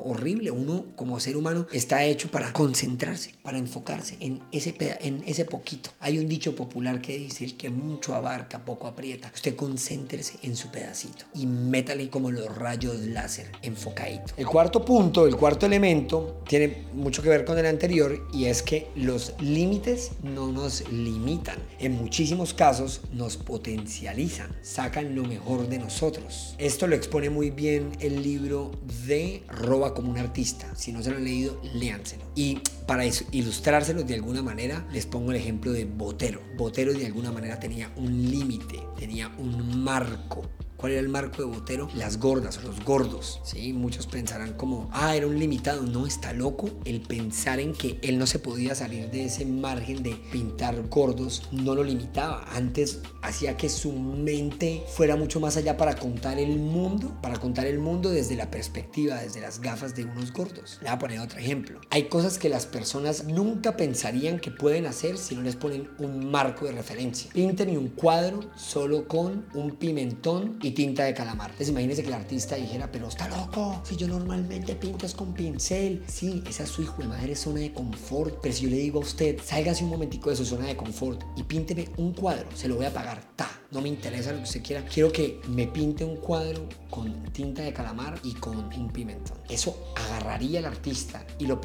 horrible. 0.04 0.50
Uno 0.50 0.86
como 0.96 1.18
ser 1.18 1.36
humano 1.36 1.66
está 1.72 2.04
hecho 2.04 2.30
para 2.30 2.52
concentrarse, 2.52 3.34
para 3.42 3.58
enfocarse 3.58 4.16
en 4.20 4.40
ese, 4.52 4.74
en 5.00 5.22
ese 5.26 5.44
poquito. 5.44 5.90
Hay 6.00 6.18
un 6.18 6.28
dicho 6.28 6.54
popular 6.54 7.00
que 7.00 7.18
dice, 7.18 7.44
el 7.44 7.56
que 7.56 7.70
mucho 7.70 8.14
abarca, 8.14 8.64
poco 8.64 8.86
aprieta. 8.86 9.30
Usted 9.34 9.56
concéntrese 9.56 10.38
en 10.42 10.56
su 10.56 10.70
pedacito 10.70 11.24
y 11.34 11.46
métale 11.46 12.08
como 12.10 12.30
los 12.30 12.54
rayos 12.54 12.98
láser, 13.00 13.50
enfocadito. 13.62 14.34
El 14.36 14.46
cuarto 14.46 14.84
punto, 14.84 15.26
el 15.26 15.36
cuarto 15.36 15.66
elemento, 15.66 16.42
tiene 16.46 16.84
mucho 16.92 17.22
que 17.22 17.28
ver 17.28 17.44
con 17.44 17.58
el 17.58 17.66
anterior 17.66 18.26
y 18.32 18.46
es 18.46 18.62
que 18.62 18.88
los 18.94 19.34
límites 19.40 20.12
no 20.22 20.52
nos 20.52 20.88
limitan. 20.90 21.58
En 21.78 21.92
muchísimos 21.92 22.54
casos 22.54 23.02
nos 23.12 23.36
potencializan, 23.36 24.54
sacan 24.62 25.14
lo 25.14 25.24
mejor 25.24 25.68
de 25.68 25.78
nosotros. 25.78 26.54
Esto 26.58 26.86
lo 26.86 26.94
expone 26.94 27.30
muy 27.30 27.50
bien 27.50 27.92
el 28.00 28.22
libro 28.22 28.72
de 29.06 29.42
Roba 29.48 29.93
como 29.94 30.10
un 30.10 30.18
artista. 30.18 30.74
Si 30.76 30.92
no 30.92 31.02
se 31.02 31.10
lo 31.10 31.16
han 31.16 31.24
leído, 31.24 31.60
léanselo. 31.74 32.24
Y 32.34 32.60
para 32.86 33.04
ilustrárselo 33.06 34.02
de 34.02 34.14
alguna 34.14 34.42
manera, 34.42 34.86
les 34.92 35.06
pongo 35.06 35.30
el 35.30 35.38
ejemplo 35.38 35.72
de 35.72 35.84
Botero. 35.84 36.40
Botero 36.56 36.92
de 36.92 37.06
alguna 37.06 37.32
manera 37.32 37.58
tenía 37.58 37.90
un 37.96 38.30
límite, 38.30 38.80
tenía 38.98 39.28
un 39.38 39.82
marco 39.82 40.42
¿Cuál 40.76 40.92
era 40.92 41.00
el 41.00 41.08
marco 41.08 41.38
de 41.38 41.44
Botero? 41.44 41.88
Las 41.94 42.18
gordas 42.18 42.62
los 42.62 42.84
gordos. 42.84 43.40
¿sí? 43.44 43.72
Muchos 43.72 44.06
pensarán 44.06 44.54
como, 44.54 44.88
ah, 44.92 45.16
era 45.16 45.26
un 45.26 45.38
limitado. 45.38 45.82
No, 45.82 46.06
está 46.06 46.32
loco 46.32 46.68
el 46.84 47.00
pensar 47.00 47.60
en 47.60 47.72
que 47.72 47.98
él 48.02 48.18
no 48.18 48.26
se 48.26 48.38
podía 48.38 48.74
salir 48.74 49.10
de 49.10 49.26
ese 49.26 49.46
margen 49.46 50.02
de 50.02 50.14
pintar 50.32 50.88
gordos. 50.88 51.48
No 51.52 51.74
lo 51.74 51.84
limitaba. 51.84 52.44
Antes 52.52 53.00
hacía 53.22 53.56
que 53.56 53.68
su 53.68 53.92
mente 53.92 54.84
fuera 54.88 55.16
mucho 55.16 55.40
más 55.40 55.56
allá 55.56 55.76
para 55.76 55.96
contar 55.96 56.38
el 56.38 56.58
mundo, 56.58 57.16
para 57.22 57.38
contar 57.38 57.66
el 57.66 57.78
mundo 57.78 58.10
desde 58.10 58.36
la 58.36 58.50
perspectiva, 58.50 59.16
desde 59.16 59.40
las 59.40 59.60
gafas 59.60 59.94
de 59.94 60.04
unos 60.04 60.32
gordos. 60.32 60.78
Le 60.80 60.88
voy 60.88 60.94
a 60.94 60.98
poner 60.98 61.20
otro 61.20 61.38
ejemplo. 61.38 61.80
Hay 61.90 62.04
cosas 62.04 62.38
que 62.38 62.48
las 62.48 62.66
personas 62.66 63.24
nunca 63.24 63.76
pensarían 63.76 64.38
que 64.38 64.50
pueden 64.50 64.86
hacer 64.86 65.18
si 65.18 65.34
no 65.34 65.42
les 65.42 65.56
ponen 65.56 65.88
un 65.98 66.30
marco 66.30 66.66
de 66.66 66.72
referencia. 66.72 67.30
Pinten 67.32 67.76
un 67.76 67.88
cuadro 67.88 68.40
solo 68.56 69.08
con 69.08 69.46
un 69.54 69.76
pimentón 69.76 70.58
y 70.64 70.70
tinta 70.70 71.04
de 71.04 71.12
calamar. 71.12 71.50
Entonces 71.50 71.68
imagínese 71.68 72.02
que 72.02 72.08
el 72.08 72.14
artista 72.14 72.56
dijera, 72.56 72.90
pero 72.90 73.08
está 73.08 73.28
loco, 73.28 73.82
si 73.84 73.96
yo 73.96 74.08
normalmente 74.08 74.74
pinto 74.74 75.04
es 75.04 75.14
con 75.14 75.34
pincel. 75.34 76.02
Sí, 76.06 76.42
esa 76.48 76.62
es 76.64 76.70
su 76.70 76.82
hijo 76.82 77.02
de 77.02 77.08
madre 77.08 77.36
zona 77.36 77.60
de 77.60 77.72
confort. 77.72 78.38
Pero 78.40 78.54
si 78.54 78.64
yo 78.64 78.70
le 78.70 78.76
digo 78.76 79.00
a 79.00 79.02
usted, 79.02 79.38
sálgase 79.44 79.84
un 79.84 79.90
momentico 79.90 80.30
de 80.30 80.36
su 80.36 80.44
zona 80.44 80.66
de 80.66 80.76
confort 80.76 81.22
y 81.36 81.42
pínteme 81.42 81.88
un 81.98 82.14
cuadro, 82.14 82.46
se 82.54 82.66
lo 82.68 82.76
voy 82.76 82.86
a 82.86 82.92
pagar. 82.92 83.22
Ta, 83.36 83.50
no 83.70 83.80
me 83.80 83.88
interesa 83.88 84.32
lo 84.32 84.38
que 84.38 84.44
usted 84.44 84.62
quiera. 84.62 84.84
Quiero 84.86 85.12
que 85.12 85.40
me 85.48 85.66
pinte 85.66 86.04
un 86.04 86.16
cuadro 86.16 86.66
con 86.88 87.24
tinta 87.32 87.62
de 87.62 87.72
calamar 87.72 88.18
y 88.22 88.32
con 88.34 88.56
un 88.56 88.88
pimentón. 88.90 89.36
Eso 89.48 89.92
agarraría 89.96 90.60
al 90.60 90.66
artista 90.66 91.26
y 91.38 91.46
lo, 91.46 91.60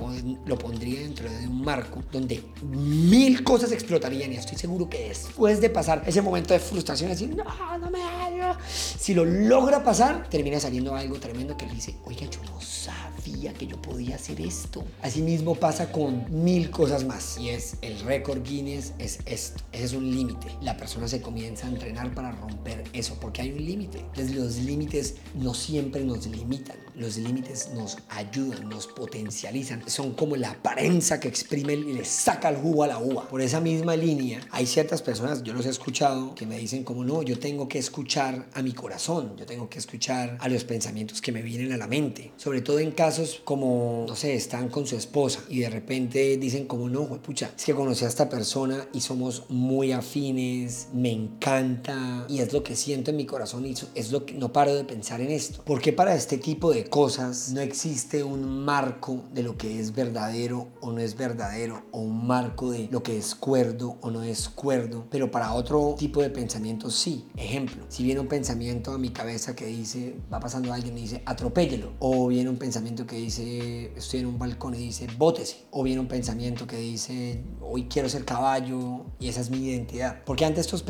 lo 0.45 0.57
pondría 0.57 1.01
dentro 1.01 1.31
de 1.31 1.47
un 1.47 1.61
marco 1.61 2.03
donde 2.11 2.43
mil 2.63 3.43
cosas 3.43 3.71
explotarían 3.71 4.33
y 4.33 4.35
estoy 4.37 4.57
seguro 4.57 4.89
que 4.89 5.09
después 5.09 5.61
de 5.61 5.69
pasar 5.69 6.03
ese 6.05 6.21
momento 6.21 6.53
de 6.53 6.59
frustración, 6.59 7.11
decir, 7.11 7.35
no, 7.35 7.45
no 7.77 7.91
me 7.91 7.99
hallo, 8.01 8.57
si 8.97 9.13
lo 9.13 9.25
logra 9.25 9.83
pasar, 9.83 10.29
termina 10.29 10.59
saliendo 10.59 10.95
algo 10.95 11.19
tremendo 11.19 11.55
que 11.57 11.65
le 11.65 11.73
dice, 11.73 11.95
oiga, 12.05 12.25
yo 12.29 12.41
no 12.43 12.59
sabía 12.61 13.53
que 13.53 13.67
yo 13.67 13.81
podía 13.81 14.15
hacer 14.15 14.41
esto. 14.41 14.83
Asimismo 15.01 15.55
pasa 15.55 15.91
con 15.91 16.25
mil 16.43 16.69
cosas 16.71 17.05
más 17.05 17.37
y 17.37 17.49
es 17.49 17.77
el 17.81 17.99
récord 17.99 18.41
Guinness, 18.43 18.93
es 18.97 19.19
esto, 19.25 19.63
ese 19.71 19.85
es 19.85 19.93
un 19.93 20.09
límite. 20.09 20.47
La 20.61 20.77
persona 20.77 21.07
se 21.07 21.21
comienza 21.21 21.67
a 21.67 21.69
entrenar 21.69 22.13
para 22.13 22.31
romper 22.31 22.83
eso 22.93 23.17
porque 23.19 23.41
hay 23.41 23.51
un 23.51 23.65
límite. 23.65 23.99
Entonces 23.99 24.35
los 24.35 24.57
límites 24.57 25.15
no 25.35 25.53
siempre 25.53 26.03
nos 26.03 26.25
limitan, 26.27 26.77
los 26.95 27.17
límites 27.17 27.69
nos 27.73 27.97
ayudan, 28.09 28.69
nos 28.69 28.87
potencializan. 28.87 29.87
Son 29.89 30.13
como 30.13 30.35
la 30.35 30.53
prensa 30.61 31.19
que 31.19 31.27
exprime 31.27 31.73
y 31.73 31.93
le 31.93 32.05
saca 32.05 32.49
el 32.49 32.57
jugo 32.57 32.83
a 32.83 32.87
la 32.87 32.99
uva. 32.99 33.27
Por 33.27 33.41
esa 33.41 33.59
misma 33.59 33.95
línea, 33.95 34.41
hay 34.51 34.65
ciertas 34.65 35.01
personas, 35.01 35.43
yo 35.43 35.53
los 35.53 35.65
he 35.65 35.69
escuchado, 35.69 36.35
que 36.35 36.45
me 36.45 36.57
dicen 36.57 36.83
como 36.83 37.03
no, 37.03 37.21
yo 37.21 37.39
tengo 37.39 37.67
que 37.67 37.79
escuchar 37.79 38.47
a 38.53 38.61
mi 38.61 38.73
corazón, 38.79 39.35
yo 39.37 39.45
tengo 39.45 39.69
que 39.69 39.77
escuchar 39.77 40.37
a 40.39 40.47
los 40.47 40.63
pensamientos 40.63 41.21
que 41.21 41.31
me 41.31 41.41
vienen 41.41 41.73
a 41.73 41.77
la 41.77 41.87
mente. 41.87 42.31
Sobre 42.37 42.61
todo 42.61 42.79
en 42.79 42.91
casos 42.91 43.41
como, 43.43 44.05
no 44.07 44.15
sé, 44.15 44.33
están 44.35 44.69
con 44.69 44.87
su 44.87 44.95
esposa 44.95 45.41
y 45.49 45.59
de 45.59 45.69
repente 45.69 46.37
dicen 46.37 46.65
como 46.65 46.89
no, 46.89 47.05
pucha, 47.21 47.51
es 47.57 47.65
que 47.65 47.75
conocí 47.75 48.05
a 48.05 48.07
esta 48.07 48.29
persona 48.29 48.87
y 48.93 49.01
somos 49.01 49.43
muy 49.49 49.91
afines, 49.91 50.87
me 50.93 51.11
encanta 51.11 52.25
y 52.29 52.39
es 52.39 52.53
lo 52.53 52.63
que 52.63 52.75
siento 52.75 53.11
en 53.11 53.17
mi 53.17 53.25
corazón 53.25 53.65
y 53.65 53.73
es 53.95 54.11
lo 54.11 54.25
que 54.25 54.33
no 54.33 54.53
paro 54.53 54.73
de 54.73 54.85
pensar 54.85 55.19
en 55.19 55.31
esto. 55.31 55.61
Porque 55.65 55.91
para 55.91 56.15
este 56.15 56.37
tipo 56.37 56.71
de 56.71 56.85
cosas 56.85 57.51
no 57.51 57.59
existe 57.59 58.23
un 58.23 58.63
marco 58.63 59.23
de 59.33 59.43
lo 59.43 59.57
que 59.57 59.79
es 59.79 59.93
verdadero 59.93 60.69
o 60.79 60.93
no 60.93 60.99
es 60.99 61.17
verdadero 61.17 61.83
o 61.91 61.99
un 61.99 62.25
marco 62.25 62.71
de 62.71 62.87
lo 62.91 63.03
que 63.03 63.17
es 63.17 63.35
cuerdo 63.35 63.97
o 64.01 64.09
no 64.09 64.23
es 64.23 64.47
cuerdo, 64.47 65.05
pero 65.09 65.31
para 65.31 65.53
otro 65.53 65.95
tipo 65.97 66.21
de 66.21 66.29
pensamientos 66.29 66.95
sí. 66.95 67.25
Ejemplo, 67.35 67.83
si 67.89 68.03
viene 68.03 68.21
un 68.21 68.27
pensamiento 68.27 68.68
a 68.69 68.97
mi 68.97 69.09
cabeza 69.09 69.55
que 69.55 69.65
dice, 69.65 70.15
va 70.31 70.39
pasando 70.39 70.71
alguien 70.71 70.97
y 70.97 71.01
dice, 71.01 71.23
atropéllelo, 71.25 71.93
o 71.99 72.27
viene 72.27 72.49
un 72.49 72.57
pensamiento 72.57 73.05
que 73.05 73.15
dice, 73.15 73.91
estoy 73.95 74.21
en 74.21 74.27
un 74.27 74.39
balcón 74.39 74.75
y 74.75 74.77
dice, 74.77 75.07
bótese, 75.17 75.65
o 75.71 75.83
viene 75.83 75.99
un 75.99 76.07
pensamiento 76.07 76.67
que 76.67 76.77
dice, 76.77 77.43
hoy 77.61 77.87
quiero 77.89 78.07
ser 78.09 78.25
caballo 78.25 79.05
y 79.19 79.27
esa 79.27 79.41
es 79.41 79.49
mi 79.49 79.57
identidad. 79.57 80.23
Porque 80.25 80.45
ante 80.45 80.61
estos, 80.61 80.85